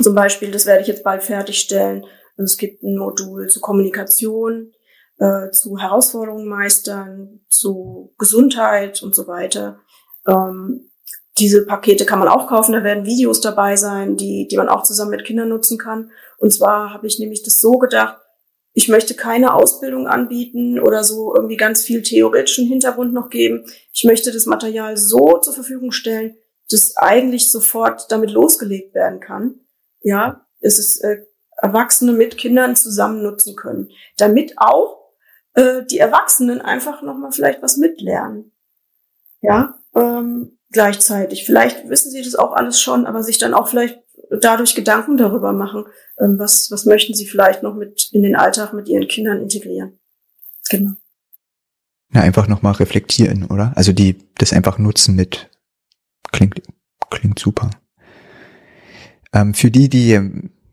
Zum 0.03 0.15
Beispiel, 0.15 0.51
das 0.51 0.67
werde 0.67 0.83
ich 0.83 0.89
jetzt 0.89 1.03
bald 1.03 1.23
fertigstellen. 1.23 2.05
Es 2.37 2.57
gibt 2.57 2.83
ein 2.83 2.99
Modul 2.99 3.49
zu 3.49 3.61
Kommunikation, 3.61 4.73
äh, 5.19 5.51
zu 5.51 5.79
Herausforderungen 5.79 6.47
meistern, 6.47 7.41
zu 7.49 8.15
Gesundheit 8.19 9.03
und 9.03 9.15
so 9.15 9.27
weiter. 9.27 9.81
Ähm, 10.27 10.91
diese 11.39 11.67
Pakete 11.67 12.07
kann 12.07 12.19
man 12.19 12.29
auch 12.29 12.49
kaufen, 12.49 12.73
da 12.73 12.83
werden 12.83 13.05
Videos 13.05 13.41
dabei 13.41 13.77
sein, 13.77 14.17
die, 14.17 14.49
die 14.51 14.57
man 14.57 14.69
auch 14.69 14.83
zusammen 14.83 15.11
mit 15.11 15.25
Kindern 15.25 15.49
nutzen 15.49 15.79
kann. 15.79 16.11
Und 16.39 16.53
zwar 16.53 16.93
habe 16.93 17.07
ich 17.07 17.19
nämlich 17.19 17.43
das 17.43 17.59
so 17.59 17.73
gedacht, 17.73 18.19
ich 18.77 18.89
möchte 18.89 19.15
keine 19.15 19.55
Ausbildung 19.55 20.07
anbieten 20.07 20.79
oder 20.79 21.03
so 21.03 21.35
irgendwie 21.35 21.57
ganz 21.57 21.83
viel 21.83 22.03
theoretischen 22.03 22.69
Hintergrund 22.69 23.15
noch 23.15 23.31
geben. 23.31 23.65
Ich 23.95 24.05
möchte 24.05 24.31
das 24.31 24.45
Material 24.45 24.99
so 24.99 25.39
zur 25.39 25.55
Verfügung 25.55 25.93
stellen, 25.93 26.37
dass 26.69 26.95
eigentlich 26.99 27.51
sofort 27.51 28.13
damit 28.13 28.31
losgelegt 28.31 28.95
werden 28.95 29.19
kann. 29.19 29.61
Ja, 30.03 30.47
es 30.61 30.79
ist 30.79 31.03
äh, 31.03 31.23
Erwachsene 31.57 32.13
mit 32.13 32.37
Kindern 32.37 32.77
zusammen 32.77 33.23
nutzen 33.23 33.57
können, 33.57 33.89
damit 34.19 34.53
auch 34.59 34.99
äh, 35.55 35.83
die 35.91 35.99
Erwachsenen 35.99 36.61
einfach 36.61 37.01
noch 37.01 37.17
mal 37.17 37.33
vielleicht 37.33 37.63
was 37.63 37.79
mitlernen. 37.79 38.53
Ja, 39.41 39.79
ähm, 39.95 40.59
gleichzeitig. 40.71 41.47
Vielleicht 41.47 41.89
wissen 41.89 42.11
sie 42.11 42.23
das 42.23 42.35
auch 42.35 42.53
alles 42.53 42.79
schon, 42.79 43.07
aber 43.07 43.23
sich 43.23 43.39
dann 43.39 43.55
auch 43.55 43.69
vielleicht 43.69 43.99
dadurch 44.41 44.75
Gedanken 44.75 45.17
darüber 45.17 45.53
machen, 45.53 45.85
ähm, 46.19 46.39
was 46.39 46.71
was 46.71 46.85
möchten 46.85 47.15
sie 47.15 47.27
vielleicht 47.27 47.63
noch 47.63 47.75
mit 47.75 48.11
in 48.13 48.23
den 48.23 48.37
Alltag 48.37 48.73
mit 48.73 48.89
ihren 48.89 49.09
Kindern 49.09 49.41
integrieren. 49.41 49.99
Genau. 50.69 50.93
Na, 52.11 52.23
einfach 52.23 52.49
nochmal 52.49 52.75
reflektieren, 52.75 53.45
oder? 53.45 53.73
Also 53.77 53.93
die, 53.93 54.17
das 54.39 54.53
einfach 54.53 54.79
nutzen 54.79 55.17
mit, 55.17 55.51
klingt, 56.33 56.63
klingt 57.11 57.39
super. 57.39 57.71
Ähm, 59.33 59.55
für 59.55 59.71
die, 59.71 59.89
die 59.89 60.21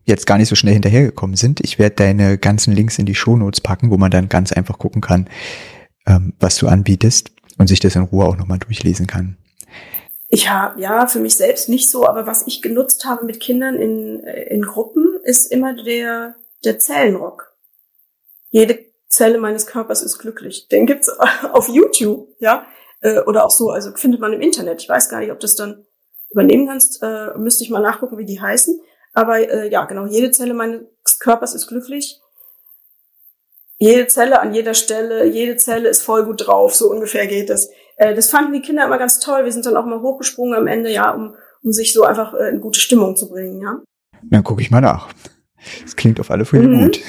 jetzt 0.04 0.26
gar 0.26 0.38
nicht 0.38 0.48
so 0.48 0.54
schnell 0.54 0.74
hinterhergekommen 0.74 1.36
sind, 1.36 1.60
ich 1.60 1.78
werde 1.78 1.96
deine 1.96 2.38
ganzen 2.38 2.72
Links 2.72 2.98
in 2.98 3.06
die 3.06 3.14
Shownotes 3.14 3.60
packen, 3.60 3.90
wo 3.90 3.96
man 3.96 4.10
dann 4.10 4.28
ganz 4.28 4.52
einfach 4.52 4.78
gucken 4.78 5.00
kann, 5.00 5.28
ähm, 6.06 6.34
was 6.38 6.56
du 6.56 6.68
anbietest 6.68 7.32
und 7.58 7.66
sich 7.66 7.80
das 7.80 7.96
in 7.96 8.02
Ruhe 8.02 8.26
auch 8.26 8.36
nochmal 8.36 8.58
durchlesen 8.58 9.06
kann. 9.06 9.36
Ich 10.34 10.50
habe, 10.50 10.80
ja, 10.80 11.06
für 11.06 11.20
mich 11.20 11.36
selbst 11.36 11.68
nicht 11.68 11.88
so, 11.88 12.08
aber 12.08 12.26
was 12.26 12.44
ich 12.48 12.60
genutzt 12.60 13.04
habe 13.04 13.24
mit 13.24 13.38
Kindern 13.38 13.76
in, 13.76 14.18
in 14.18 14.62
Gruppen, 14.62 15.20
ist 15.22 15.46
immer 15.52 15.74
der, 15.74 16.34
der 16.64 16.80
Zellenrock. 16.80 17.54
Jede 18.50 18.84
Zelle 19.06 19.38
meines 19.38 19.68
Körpers 19.68 20.02
ist 20.02 20.18
glücklich. 20.18 20.66
Den 20.66 20.86
gibt's 20.86 21.08
auf 21.52 21.68
YouTube, 21.68 22.34
ja, 22.40 22.66
äh, 23.00 23.20
oder 23.20 23.46
auch 23.46 23.52
so, 23.52 23.70
also 23.70 23.92
findet 23.94 24.20
man 24.20 24.32
im 24.32 24.40
Internet. 24.40 24.82
Ich 24.82 24.88
weiß 24.88 25.08
gar 25.08 25.20
nicht, 25.20 25.30
ob 25.30 25.38
das 25.38 25.54
dann 25.54 25.86
übernehmen 26.30 26.66
kannst, 26.66 27.00
äh, 27.00 27.28
müsste 27.38 27.62
ich 27.62 27.70
mal 27.70 27.78
nachgucken, 27.78 28.18
wie 28.18 28.24
die 28.24 28.40
heißen. 28.40 28.80
Aber 29.12 29.38
äh, 29.38 29.70
ja, 29.70 29.84
genau, 29.84 30.06
jede 30.06 30.32
Zelle 30.32 30.54
meines 30.54 31.20
Körpers 31.20 31.54
ist 31.54 31.68
glücklich. 31.68 32.20
Jede 33.78 34.08
Zelle 34.08 34.40
an 34.40 34.52
jeder 34.52 34.74
Stelle, 34.74 35.26
jede 35.26 35.58
Zelle 35.58 35.88
ist 35.88 36.02
voll 36.02 36.24
gut 36.24 36.48
drauf, 36.48 36.74
so 36.74 36.90
ungefähr 36.90 37.28
geht 37.28 37.50
es. 37.50 37.70
Äh, 37.96 38.14
das 38.14 38.30
fanden 38.30 38.52
die 38.52 38.60
Kinder 38.60 38.84
immer 38.84 38.98
ganz 38.98 39.20
toll. 39.20 39.44
Wir 39.44 39.52
sind 39.52 39.66
dann 39.66 39.76
auch 39.76 39.86
mal 39.86 40.00
hochgesprungen 40.00 40.54
am 40.54 40.66
Ende, 40.66 40.90
ja, 40.90 41.10
um, 41.10 41.34
um 41.62 41.72
sich 41.72 41.92
so 41.92 42.04
einfach 42.04 42.34
äh, 42.34 42.48
in 42.50 42.60
gute 42.60 42.80
Stimmung 42.80 43.16
zu 43.16 43.28
bringen, 43.28 43.60
ja. 43.60 43.80
Dann 44.22 44.44
gucke 44.44 44.62
ich 44.62 44.70
mal 44.70 44.80
nach. 44.80 45.08
Das 45.82 45.96
klingt 45.96 46.20
auf 46.20 46.30
alle 46.30 46.44
Fälle 46.44 46.68
mhm. 46.68 46.84
gut. 46.84 47.00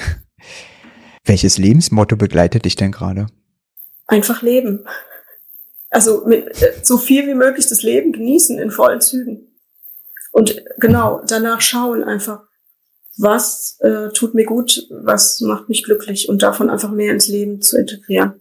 Welches 1.24 1.58
Lebensmotto 1.58 2.16
begleitet 2.16 2.64
dich 2.64 2.76
denn 2.76 2.92
gerade? 2.92 3.26
Einfach 4.06 4.42
leben. 4.42 4.84
Also 5.90 6.24
mit, 6.26 6.62
äh, 6.62 6.74
so 6.82 6.98
viel 6.98 7.26
wie 7.26 7.34
möglich 7.34 7.66
das 7.66 7.82
Leben 7.82 8.12
genießen 8.12 8.58
in 8.58 8.70
vollen 8.70 9.00
Zügen. 9.00 9.48
Und 10.32 10.62
genau, 10.78 11.22
danach 11.26 11.60
schauen 11.60 12.04
einfach, 12.04 12.42
was 13.16 13.78
äh, 13.80 14.10
tut 14.10 14.34
mir 14.34 14.44
gut, 14.44 14.86
was 14.90 15.40
macht 15.40 15.70
mich 15.70 15.82
glücklich 15.82 16.28
und 16.28 16.42
davon 16.42 16.68
einfach 16.68 16.90
mehr 16.90 17.12
ins 17.12 17.28
Leben 17.28 17.62
zu 17.62 17.78
integrieren 17.78 18.34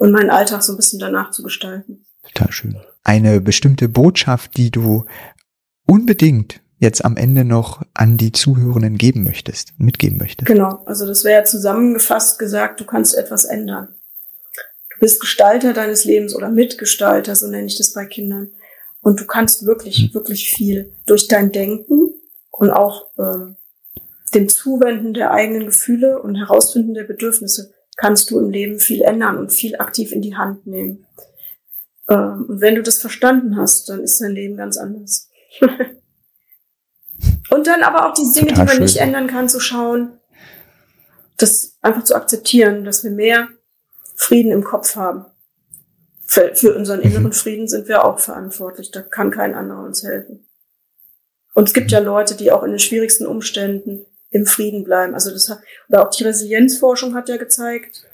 und 0.00 0.12
meinen 0.12 0.30
Alltag 0.30 0.62
so 0.62 0.72
ein 0.72 0.76
bisschen 0.76 0.98
danach 0.98 1.30
zu 1.30 1.42
gestalten. 1.42 2.06
Total 2.22 2.50
schön. 2.50 2.76
Eine 3.04 3.42
bestimmte 3.42 3.86
Botschaft, 3.88 4.56
die 4.56 4.70
du 4.70 5.04
unbedingt 5.86 6.60
jetzt 6.78 7.04
am 7.04 7.18
Ende 7.18 7.44
noch 7.44 7.82
an 7.92 8.16
die 8.16 8.32
Zuhörenden 8.32 8.96
geben 8.96 9.24
möchtest, 9.24 9.74
mitgeben 9.76 10.16
möchtest. 10.16 10.46
Genau, 10.46 10.82
also 10.86 11.06
das 11.06 11.24
wäre 11.24 11.44
zusammengefasst 11.44 12.38
gesagt, 12.38 12.80
du 12.80 12.86
kannst 12.86 13.14
etwas 13.14 13.44
ändern. 13.44 13.88
Du 14.94 15.00
bist 15.00 15.20
Gestalter 15.20 15.74
deines 15.74 16.06
Lebens 16.06 16.34
oder 16.34 16.48
Mitgestalter, 16.48 17.36
so 17.36 17.46
nenne 17.46 17.66
ich 17.66 17.76
das 17.76 17.92
bei 17.92 18.06
Kindern. 18.06 18.52
Und 19.02 19.20
du 19.20 19.26
kannst 19.26 19.66
wirklich, 19.66 20.08
mhm. 20.08 20.14
wirklich 20.14 20.50
viel 20.50 20.94
durch 21.04 21.28
dein 21.28 21.52
Denken 21.52 22.14
und 22.50 22.70
auch 22.70 23.10
ähm, 23.18 23.56
dem 24.32 24.48
Zuwenden 24.48 25.12
der 25.12 25.32
eigenen 25.32 25.66
Gefühle 25.66 26.22
und 26.22 26.36
Herausfinden 26.36 26.94
der 26.94 27.04
Bedürfnisse 27.04 27.74
kannst 28.00 28.30
du 28.30 28.38
im 28.38 28.50
Leben 28.50 28.80
viel 28.80 29.02
ändern 29.02 29.36
und 29.36 29.52
viel 29.52 29.76
aktiv 29.76 30.12
in 30.12 30.22
die 30.22 30.36
Hand 30.36 30.66
nehmen. 30.66 31.06
Ähm, 32.08 32.46
und 32.48 32.60
wenn 32.60 32.74
du 32.74 32.82
das 32.82 32.98
verstanden 32.98 33.56
hast, 33.56 33.88
dann 33.88 34.02
ist 34.02 34.20
dein 34.20 34.32
Leben 34.32 34.56
ganz 34.56 34.78
anders. 34.78 35.28
und 37.50 37.66
dann 37.66 37.82
aber 37.82 38.08
auch 38.08 38.14
die 38.14 38.32
Dinge, 38.32 38.52
die 38.52 38.58
man 38.58 38.68
schön. 38.68 38.82
nicht 38.82 38.96
ändern 38.96 39.26
kann, 39.26 39.48
zu 39.48 39.60
schauen, 39.60 40.12
das 41.36 41.76
einfach 41.82 42.04
zu 42.04 42.14
akzeptieren, 42.14 42.84
dass 42.84 43.04
wir 43.04 43.10
mehr 43.10 43.48
Frieden 44.14 44.52
im 44.52 44.64
Kopf 44.64 44.96
haben 44.96 45.26
für, 46.30 46.54
für 46.54 46.76
unseren 46.76 47.00
inneren 47.00 47.24
mhm. 47.24 47.32
Frieden 47.32 47.66
sind 47.66 47.88
wir 47.88 48.04
auch 48.04 48.20
verantwortlich. 48.20 48.92
Da 48.92 49.02
kann 49.02 49.32
kein 49.32 49.54
anderer 49.54 49.82
uns 49.82 50.04
helfen. 50.04 50.46
Und 51.54 51.66
es 51.66 51.74
gibt 51.74 51.90
ja 51.90 51.98
Leute, 51.98 52.36
die 52.36 52.52
auch 52.52 52.62
in 52.62 52.70
den 52.70 52.78
schwierigsten 52.78 53.26
Umständen 53.26 54.06
im 54.30 54.46
Frieden 54.46 54.84
bleiben. 54.84 55.14
Also 55.14 55.30
das 55.30 55.48
hat, 55.48 55.60
oder 55.88 56.06
auch 56.06 56.10
die 56.10 56.24
Resilienzforschung 56.24 57.14
hat 57.14 57.28
ja 57.28 57.36
gezeigt, 57.36 58.04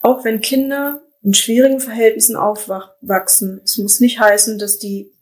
auch 0.00 0.24
wenn 0.24 0.40
Kinder 0.40 1.02
in 1.22 1.34
schwierigen 1.34 1.80
Verhältnissen 1.80 2.36
aufwachsen, 2.36 3.60
es 3.64 3.78
muss 3.78 4.00
nicht 4.00 4.18
heißen, 4.18 4.58
dass 4.58 4.78
die 4.78 5.12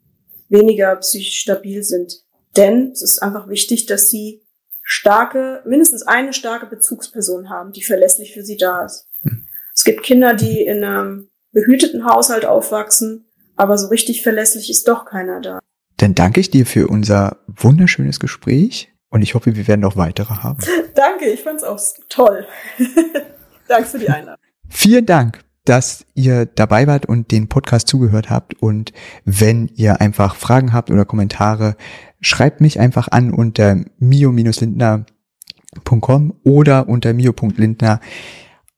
weniger 0.49 0.97
psychisch 0.97 1.41
stabil 1.41 1.83
sind. 1.83 2.23
Denn 2.57 2.91
es 2.93 3.03
ist 3.03 3.23
einfach 3.23 3.49
wichtig, 3.49 3.87
dass 3.87 4.11
sie 4.11 4.43
starke, 4.83 5.63
mindestens 5.67 6.03
eine 6.03 6.33
starke 6.33 6.67
Bezugsperson 6.67 7.51
haben, 7.51 7.73
die 7.73 7.83
verlässlich 7.83 8.35
für 8.35 8.43
sie 8.43 8.57
da 8.57 8.85
ist. 8.85 9.07
Hm. 9.23 9.47
Es 9.75 9.85
gibt 9.85 10.03
Kinder, 10.03 10.35
die 10.35 10.63
in 10.63 10.83
einem 10.83 11.29
behüteten 11.53 12.05
Haushalt 12.05 12.45
aufwachsen, 12.45 13.27
aber 13.57 13.79
so 13.79 13.89
richtig 13.89 14.23
verlässlich 14.23 14.71
ist 14.71 14.89
doch 14.89 15.05
keiner 15.05 15.41
da. 15.41 15.61
Dann 15.99 16.15
danke 16.15 16.41
ich 16.41 16.51
dir 16.51 16.67
für 16.67 16.89
unser 16.89 17.39
wunderschönes 17.47 18.19
Gespräch 18.19 18.91
und 19.11 19.23
ich 19.23 19.35
hoffe, 19.35 19.57
wir 19.57 19.69
werden 19.69 19.81
noch 19.81 19.97
weitere 19.97 20.35
haben. 20.35 20.59
danke, 20.95 21.27
ich 21.27 21.43
fand's 21.43 21.65
auch 21.65 21.81
toll. 22.09 22.47
danke 23.69 23.89
für 23.89 23.99
die 23.99 24.09
Einladung. 24.09 24.41
Vielen 24.69 25.07
Dank, 25.07 25.41
dass 25.65 26.07
ihr 26.15 26.47
dabei 26.47 26.87
wart 26.87 27.07
und 27.07 27.33
den 27.33 27.49
Podcast 27.49 27.89
zugehört 27.89 28.31
habt. 28.31 28.63
Und 28.63 28.93
wenn 29.25 29.67
ihr 29.75 30.01
einfach 30.01 30.37
Fragen 30.37 30.73
habt 30.73 30.91
oder 30.91 31.05
Kommentare, 31.05 31.77
schreibt 32.21 32.61
mich 32.61 32.79
einfach 32.79 33.09
an 33.09 33.33
unter 33.33 33.81
mio-lindner.com 33.99 36.35
oder 36.45 36.89
unter 36.89 37.13
mio.lindner 37.13 37.99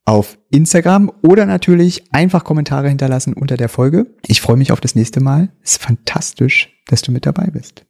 auf 0.05 0.37
Instagram 0.49 1.11
oder 1.21 1.45
natürlich 1.45 2.13
einfach 2.13 2.43
Kommentare 2.43 2.89
hinterlassen 2.89 3.33
unter 3.33 3.55
der 3.55 3.69
Folge. 3.69 4.07
Ich 4.27 4.41
freue 4.41 4.57
mich 4.57 4.71
auf 4.71 4.81
das 4.81 4.95
nächste 4.95 5.21
Mal. 5.21 5.49
Es 5.61 5.73
ist 5.73 5.81
fantastisch, 5.81 6.75
dass 6.87 7.03
du 7.03 7.11
mit 7.11 7.25
dabei 7.25 7.47
bist. 7.51 7.85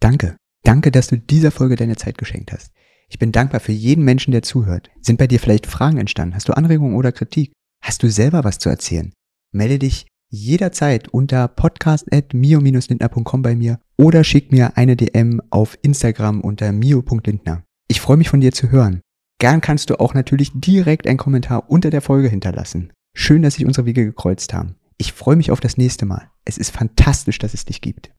Danke. 0.00 0.36
Danke, 0.68 0.90
dass 0.90 1.06
du 1.06 1.16
dieser 1.16 1.50
Folge 1.50 1.76
deine 1.76 1.96
Zeit 1.96 2.18
geschenkt 2.18 2.52
hast. 2.52 2.72
Ich 3.08 3.18
bin 3.18 3.32
dankbar 3.32 3.58
für 3.58 3.72
jeden 3.72 4.04
Menschen, 4.04 4.32
der 4.32 4.42
zuhört. 4.42 4.90
Sind 5.00 5.16
bei 5.16 5.26
dir 5.26 5.40
vielleicht 5.40 5.66
Fragen 5.66 5.96
entstanden? 5.96 6.34
Hast 6.34 6.46
du 6.46 6.52
Anregungen 6.52 6.94
oder 6.94 7.10
Kritik? 7.10 7.52
Hast 7.82 8.02
du 8.02 8.10
selber 8.10 8.44
was 8.44 8.58
zu 8.58 8.68
erzählen? 8.68 9.14
Melde 9.50 9.78
dich 9.78 10.08
jederzeit 10.28 11.08
unter 11.08 11.48
podcast.mio-lindner.com 11.48 13.40
bei 13.40 13.56
mir 13.56 13.80
oder 13.96 14.24
schick 14.24 14.52
mir 14.52 14.76
eine 14.76 14.94
DM 14.94 15.40
auf 15.48 15.78
Instagram 15.80 16.42
unter 16.42 16.70
mio.lindner. 16.70 17.62
Ich 17.88 18.02
freue 18.02 18.18
mich 18.18 18.28
von 18.28 18.42
dir 18.42 18.52
zu 18.52 18.70
hören. 18.70 19.00
Gern 19.40 19.62
kannst 19.62 19.88
du 19.88 19.98
auch 19.98 20.12
natürlich 20.12 20.50
direkt 20.52 21.06
einen 21.06 21.16
Kommentar 21.16 21.70
unter 21.70 21.88
der 21.88 22.02
Folge 22.02 22.28
hinterlassen. 22.28 22.92
Schön, 23.16 23.40
dass 23.40 23.54
sich 23.54 23.64
unsere 23.64 23.86
Wege 23.86 24.04
gekreuzt 24.04 24.52
haben. 24.52 24.74
Ich 24.98 25.14
freue 25.14 25.36
mich 25.36 25.50
auf 25.50 25.60
das 25.60 25.78
nächste 25.78 26.04
Mal. 26.04 26.30
Es 26.44 26.58
ist 26.58 26.76
fantastisch, 26.76 27.38
dass 27.38 27.54
es 27.54 27.64
dich 27.64 27.80
gibt. 27.80 28.10